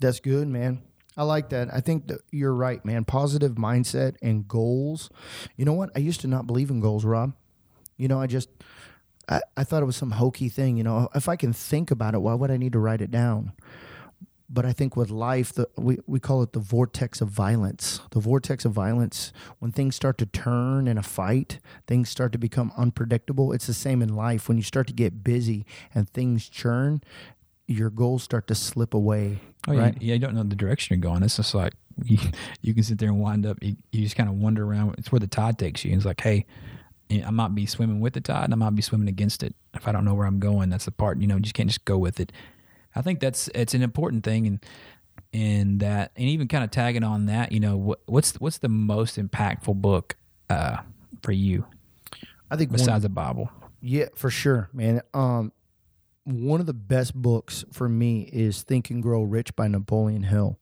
[0.02, 0.82] That's good, man.
[1.18, 1.74] I like that.
[1.74, 3.06] I think that you're right, man.
[3.06, 5.10] Positive mindset and goals.
[5.56, 5.92] You know what?
[5.96, 7.34] I used to not believe in goals, Rob.
[7.98, 8.50] You know, I just
[9.30, 10.78] I, I thought it was some hokey thing.
[10.78, 13.12] You know, if I can think about it, why would I need to write it
[13.12, 13.54] down?
[14.48, 18.02] But I think with life, the we, we call it the vortex of violence.
[18.12, 22.38] The vortex of violence, when things start to turn in a fight, things start to
[22.38, 23.54] become unpredictable.
[23.54, 24.48] It's the same in life.
[24.48, 27.02] When you start to get busy and things churn,
[27.68, 29.40] your goals start to slip away.
[29.68, 29.98] Oh, right?
[30.02, 31.24] yeah, you don't know the direction you're going.
[31.24, 32.18] It's just like you,
[32.62, 33.58] you can sit there and wind up.
[33.62, 34.96] You, you just kind of wander around.
[34.98, 35.96] It's where the tide takes you.
[35.96, 36.46] It's like, hey,
[37.12, 39.56] I might be swimming with the tide, and I might be swimming against it.
[39.74, 41.20] If I don't know where I'm going, that's the part.
[41.20, 42.32] You know, you just can't just go with it.
[42.96, 44.66] I think that's it's an important thing, and
[45.34, 47.52] and that, and even kind of tagging on that.
[47.52, 50.16] You know, what, what's what's the most impactful book
[50.50, 50.78] uh,
[51.22, 51.66] for you
[52.50, 53.50] I think one, besides the Bible?
[53.82, 55.02] Yeah, for sure, man.
[55.14, 55.52] Um,
[56.26, 60.60] one of the best books for me is Think and Grow Rich by Napoleon Hill.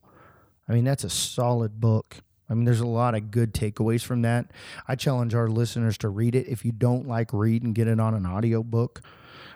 [0.68, 2.18] I mean, that's a solid book.
[2.50, 4.52] I mean, there's a lot of good takeaways from that.
[4.88, 6.48] I challenge our listeners to read it.
[6.48, 9.02] If you don't like read and get it on an audio book,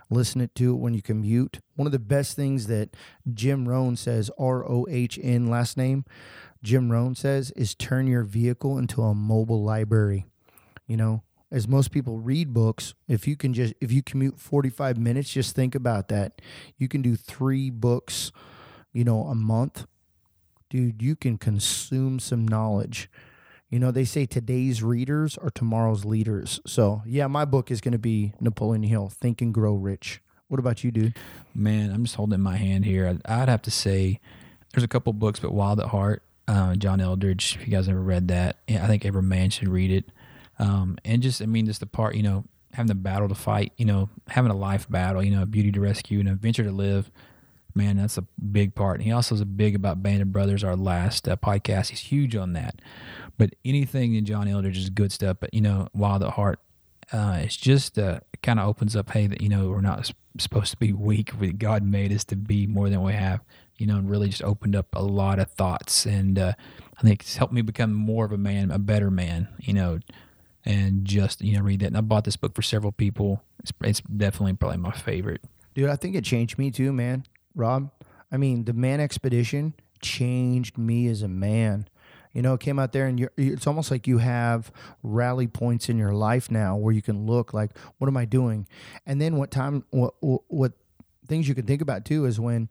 [0.10, 1.60] listen it to it when you commute.
[1.76, 2.96] One of the best things that
[3.32, 6.06] Jim Rohn says, R O H N last name,
[6.64, 10.26] Jim Rohn says, is turn your vehicle into a mobile library.
[10.88, 14.98] You know, as most people read books, if you can just if you commute 45
[14.98, 16.42] minutes, just think about that.
[16.78, 18.32] You can do 3 books,
[18.94, 19.86] you know, a month.
[20.70, 23.10] Dude, you can consume some knowledge.
[23.70, 26.60] You know, they say today's readers are tomorrow's leaders.
[26.66, 30.22] So, yeah, my book is going to be Napoleon Hill, Think and Grow Rich.
[30.48, 31.18] What about you, dude?
[31.54, 33.20] Man, I'm just holding my hand here.
[33.26, 34.22] I'd, have to say
[34.74, 37.58] there's a couple books, but Wild at Heart, uh, John Eldredge.
[37.58, 40.10] If you guys ever read that, I think every man should read it.
[40.60, 43.74] Um, and just, I mean, just the part, you know, having the battle to fight,
[43.78, 46.64] you know, having a life battle, you know, a beauty to rescue and a venture
[46.64, 47.12] to live.
[47.76, 48.96] Man, that's a big part.
[48.96, 51.90] And he also is big about Band of Brothers, our last uh, podcast.
[51.90, 52.82] He's huge on that.
[53.38, 55.38] But anything in John Eldredge is good stuff.
[55.40, 56.60] But, you know, Wild at Heart,
[57.14, 60.72] uh, it's just uh, kind of opens up, hey, that, you know, we're not supposed
[60.72, 61.32] to be weak.
[61.60, 63.42] God made us to be more than we have,
[63.78, 66.06] you know, and really just opened up a lot of thoughts.
[66.08, 66.54] And uh,
[66.98, 70.00] I think it's helped me become more of a man, a better man, you know,
[70.68, 71.88] and just, you know, read that.
[71.88, 73.42] And I bought this book for several people.
[73.60, 75.42] It's, it's definitely probably my favorite.
[75.74, 77.24] Dude, I think it changed me too, man.
[77.56, 77.90] Rob,
[78.32, 81.88] I mean, the man expedition changed me as a man.
[82.34, 84.70] You know, it came out there and you're, it's almost like you have
[85.04, 88.68] rally points in your life now where you can look like, what am I doing?
[89.06, 90.74] And then what time, what, what, what
[91.28, 92.68] things you can think about too is when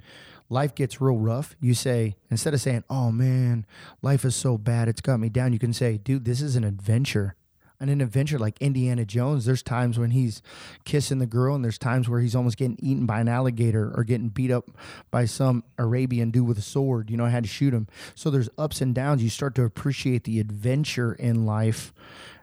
[0.50, 3.64] life gets real rough, you say, instead of saying, oh man,
[4.02, 6.62] life is so bad, it's got me down, you can say, dude, this is an
[6.62, 7.34] adventure
[7.80, 10.42] and an adventure like Indiana Jones, there's times when he's
[10.84, 14.04] kissing the girl, and there's times where he's almost getting eaten by an alligator or
[14.04, 14.70] getting beat up
[15.10, 17.10] by some Arabian dude with a sword.
[17.10, 17.86] You know, I had to shoot him.
[18.14, 19.22] So there's ups and downs.
[19.22, 21.92] You start to appreciate the adventure in life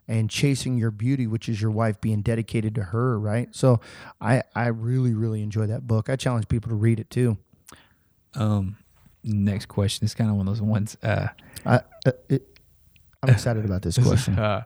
[0.07, 3.55] and chasing your beauty, which is your wife being dedicated to her, right?
[3.55, 3.79] So
[4.19, 6.09] I, I really, really enjoy that book.
[6.09, 7.37] I challenge people to read it too.
[8.35, 8.77] Um,
[9.23, 10.97] next question is kind of one of those ones.
[11.01, 11.27] Uh,
[11.65, 11.75] I,
[12.05, 12.53] uh, it,
[13.21, 14.37] I'm excited about this question.
[14.37, 14.63] Uh,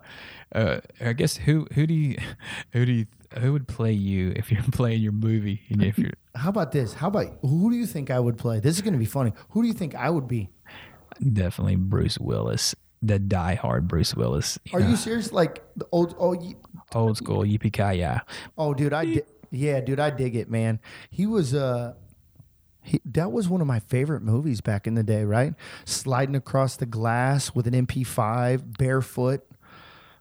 [0.53, 2.17] uh, I guess who who do you
[2.71, 3.05] who do you
[3.39, 6.93] who would play you if you're playing your movie and if you're How about this?
[6.93, 8.59] How about who do you think I would play?
[8.59, 9.33] This is going to be funny.
[9.49, 10.49] Who do you think I would be?
[11.33, 14.59] definitely Bruce Willis, the die-hard Bruce Willis.
[14.73, 15.31] Are know, you serious?
[15.31, 16.55] Like the old oh ye-
[16.93, 18.19] old school yippee ki yay?
[18.57, 19.21] oh dude, I di-
[19.51, 20.79] yeah, dude, I dig it, man.
[21.09, 21.93] He was uh
[22.81, 25.53] he, that was one of my favorite movies back in the day, right?
[25.85, 29.41] Sliding across the glass with an MP5, barefoot.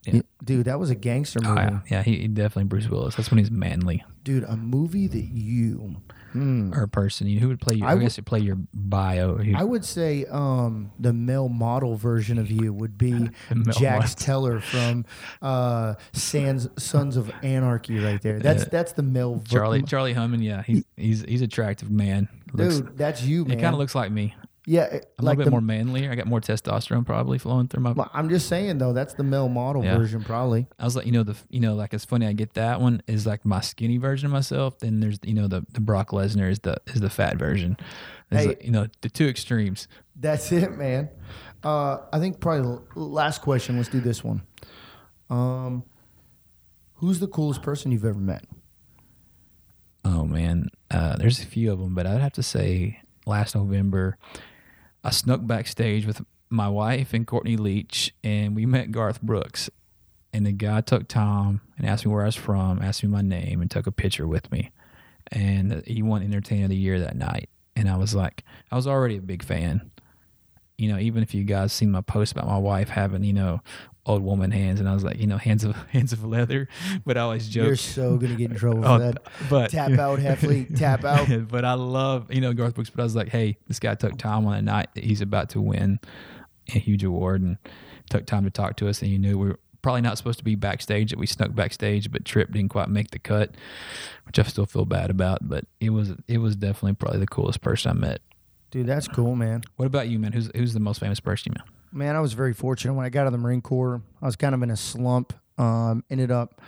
[0.06, 0.22] Yeah.
[0.44, 1.60] Dude, that was a gangster Oh, movie.
[1.60, 3.14] yeah, yeah, he, he definitely Bruce Willis.
[3.16, 4.04] That's when he's manly.
[4.24, 5.96] Dude, a movie that you
[6.34, 7.26] or a person?
[7.28, 7.88] You who would play your?
[7.88, 9.36] I I, would- guess it play your bio.
[9.36, 13.30] Who, I would say um, the male model version of you would be
[13.78, 14.14] Jax.
[14.14, 15.06] Teller from
[15.40, 18.38] uh, Sans, Sons of Anarchy, right there.
[18.38, 18.68] That's Yeah.
[18.70, 19.42] that's the male.
[19.48, 20.42] Charlie Charlie Hunnam.
[20.42, 22.28] Yeah, he's he's he's attractive man.
[22.52, 23.60] Looks, dude, that's you, It man.
[23.60, 24.34] kind of looks like me.
[24.68, 26.08] Yeah, I'm like a little bit the, more manly.
[26.08, 27.94] I got more testosterone probably flowing through my.
[28.12, 29.96] I'm just saying though, that's the male model Yeah.
[29.96, 30.66] version, probably.
[30.76, 32.26] I was like, you know, the you know, like it's funny.
[32.26, 34.80] I get that one is like my skinny version of myself.
[34.80, 37.76] Then there's you know the the Brock Lesnar is the is the fat version.
[38.28, 38.48] Hey.
[38.48, 39.86] like, you know the two extremes.
[40.16, 41.10] That's it, man.
[41.62, 43.76] Uh, I think probably the last question.
[43.76, 44.42] Let's do this one.
[45.30, 45.84] Um,
[46.94, 48.44] who's the coolest person you've ever met?
[50.04, 54.18] Oh man, uh, there's a few of them, but I'd have to say last November,
[55.06, 59.70] I snuck backstage with my wife and Courtney Leach, and we met Garth Brooks.
[60.32, 63.22] And the guy took time and asked me where I was from, asked me my
[63.22, 64.72] name, and took a picture with me.
[65.30, 67.48] And he won Entertainer of the Year that night.
[67.76, 68.42] And I was like,
[68.72, 69.92] I was already a big fan.
[70.76, 73.60] You know, even if you guys seen my post about my wife having, you know,
[74.06, 76.68] old woman hands, and I was like, you know, hands of hands of leather.
[77.04, 77.66] But I always joke.
[77.66, 79.22] You're so gonna get in trouble for Oh, that.
[79.50, 80.74] but Tap out, Heffley.
[80.78, 81.48] Tap out.
[81.48, 82.90] but I love you know Garth Brooks.
[82.90, 85.50] But I was like, hey, this guy took time on a night that he's about
[85.50, 85.98] to win
[86.74, 87.58] a huge award and
[88.10, 89.02] took time to talk to us.
[89.02, 91.10] And he knew we were probably not supposed to be backstage.
[91.10, 93.54] That we snuck backstage, but Trip didn't quite make the cut,
[94.24, 95.48] which I still feel bad about.
[95.48, 98.20] But it was it was definitely probably the coolest person I met.
[98.72, 99.62] Dude, that's cool, man.
[99.76, 100.32] What about you, man?
[100.32, 101.72] Who's who's the most famous person you met?
[101.96, 104.02] Man, I was very fortunate when I got out of the Marine Corps.
[104.20, 105.32] I was kind of in a slump.
[105.56, 106.60] Um, ended up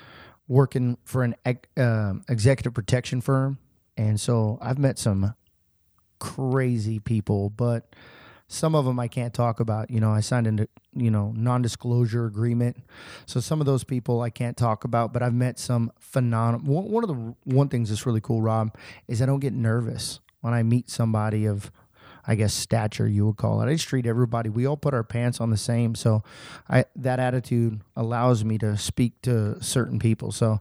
[0.49, 1.35] working for an
[1.77, 3.59] um executive protection firm,
[3.99, 5.35] and so I've met some
[6.19, 7.95] crazy people, but
[8.47, 9.91] some of them I can't talk about.
[9.91, 12.79] You know, I signed into you know non-disclosure agreement,
[13.27, 15.13] so some of those people I can't talk about.
[15.13, 16.67] But I've met some phenomenal.
[16.67, 18.75] One, one of the one things that's really cool, Rob,
[19.07, 21.71] is I don't get nervous when I meet somebody of
[22.29, 23.67] I guess stature you would call it.
[23.67, 24.51] I just treat everybody.
[24.51, 26.23] We all put our pants on the same, so
[26.69, 30.31] I that attitude allows me to speak to certain people.
[30.31, 30.61] So,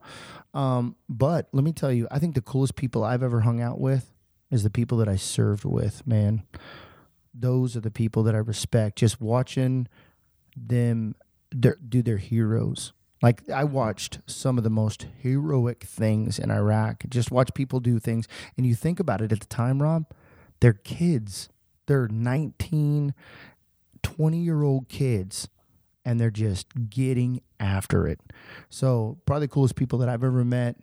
[0.53, 3.81] um, but let me tell you, I think the coolest people I've ever hung out
[3.81, 4.13] with
[4.49, 6.07] is the people that I served with.
[6.07, 6.43] Man,
[7.33, 8.97] those are the people that I respect.
[8.97, 9.89] Just watching
[10.55, 11.15] them
[11.51, 12.93] do their heroes.
[13.21, 17.03] Like I watched some of the most heroic things in Iraq.
[17.09, 20.05] Just watch people do things, and you think about it at the time, Rob.
[20.61, 21.49] They're kids.
[21.87, 23.13] They're 19,
[24.03, 25.49] 20 year old kids,
[26.05, 28.19] and they're just getting after it.
[28.69, 30.77] So, probably the coolest people that I've ever met,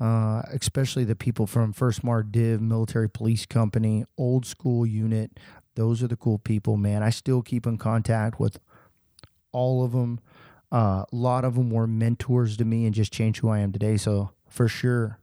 [0.00, 5.38] uh, especially the people from First Mar Div Military Police Company, old school unit.
[5.76, 7.02] Those are the cool people, man.
[7.02, 8.58] I still keep in contact with
[9.52, 10.20] all of them.
[10.72, 13.72] Uh, a lot of them were mentors to me and just changed who I am
[13.72, 13.96] today.
[13.96, 15.20] So, for sure,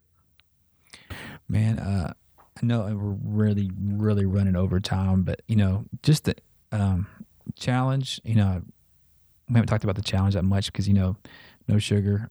[1.50, 2.14] Man, uh,
[2.62, 6.36] I know we're really, really running over time, but you know, just the
[6.72, 7.08] um,
[7.56, 8.20] challenge.
[8.24, 8.62] You know,
[9.50, 11.18] we haven't talked about the challenge that much because you know,
[11.68, 12.30] no sugar.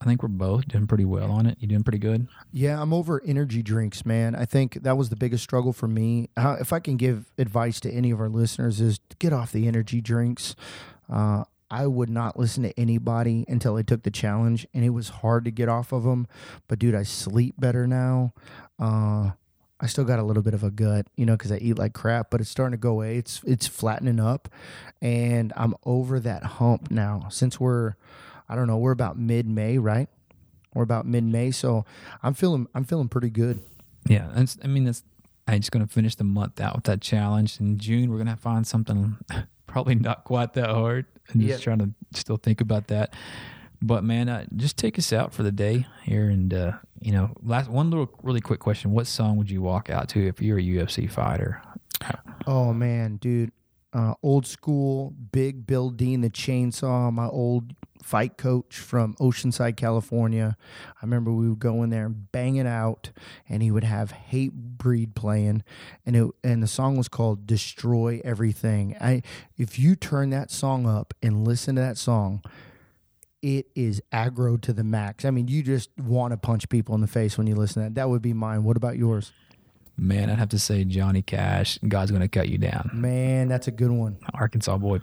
[0.00, 1.58] I think we're both doing pretty well on it.
[1.60, 2.26] You're doing pretty good?
[2.50, 4.34] Yeah, I'm over energy drinks, man.
[4.34, 6.28] I think that was the biggest struggle for me.
[6.36, 9.68] How, if I can give advice to any of our listeners, is get off the
[9.68, 10.56] energy drinks.
[11.08, 15.08] Uh, I would not listen to anybody until I took the challenge, and it was
[15.08, 16.26] hard to get off of them.
[16.66, 18.34] But dude, I sleep better now.
[18.80, 19.30] Uh,
[19.82, 21.92] I still got a little bit of a gut, you know, because I eat like
[21.92, 23.16] crap, but it's starting to go away.
[23.16, 24.48] It's it's flattening up,
[25.02, 27.26] and I'm over that hump now.
[27.30, 27.94] Since we're,
[28.48, 30.08] I don't know, we're about mid May, right?
[30.72, 31.84] We're about mid May, so
[32.22, 33.60] I'm feeling I'm feeling pretty good.
[34.06, 35.02] Yeah, that's, I mean, that's.
[35.48, 37.58] I'm just gonna finish the month out with that challenge.
[37.58, 39.16] In June, we're gonna find something
[39.66, 41.06] probably not quite that hard.
[41.34, 43.14] I'm just trying to still think about that.
[43.82, 47.34] But man, uh, just take us out for the day here, and uh, you know,
[47.42, 50.58] last one little really quick question: What song would you walk out to if you're
[50.58, 51.60] a UFC fighter?
[52.46, 53.50] Oh man, dude,
[53.92, 60.56] uh, old school, big Bill Dean, the chainsaw, my old fight coach from Oceanside, California.
[60.90, 63.10] I remember we would go in there and bang it out,
[63.48, 65.64] and he would have Hatebreed playing,
[66.06, 69.22] and it and the song was called "Destroy Everything." I
[69.56, 72.42] if you turn that song up and listen to that song.
[73.42, 75.24] It is aggro to the max.
[75.24, 77.88] I mean, you just want to punch people in the face when you listen to
[77.88, 77.96] that.
[77.96, 78.62] That would be mine.
[78.62, 79.32] What about yours?
[79.96, 81.78] Man, I'd have to say Johnny Cash.
[81.86, 84.16] God's gonna cut you down, Man, that's a good one.
[84.32, 85.00] Arkansas boy.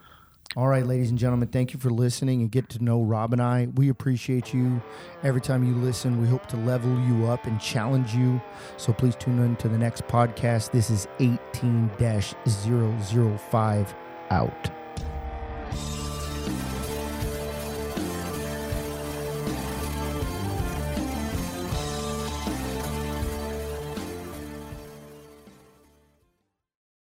[0.55, 3.41] All right, ladies and gentlemen, thank you for listening and get to know Rob and
[3.41, 3.67] I.
[3.75, 4.81] We appreciate you.
[5.21, 8.41] Every time you listen, we hope to level you up and challenge you.
[8.77, 10.71] So please tune in to the next podcast.
[10.71, 13.93] This is 18 005
[14.31, 14.78] out.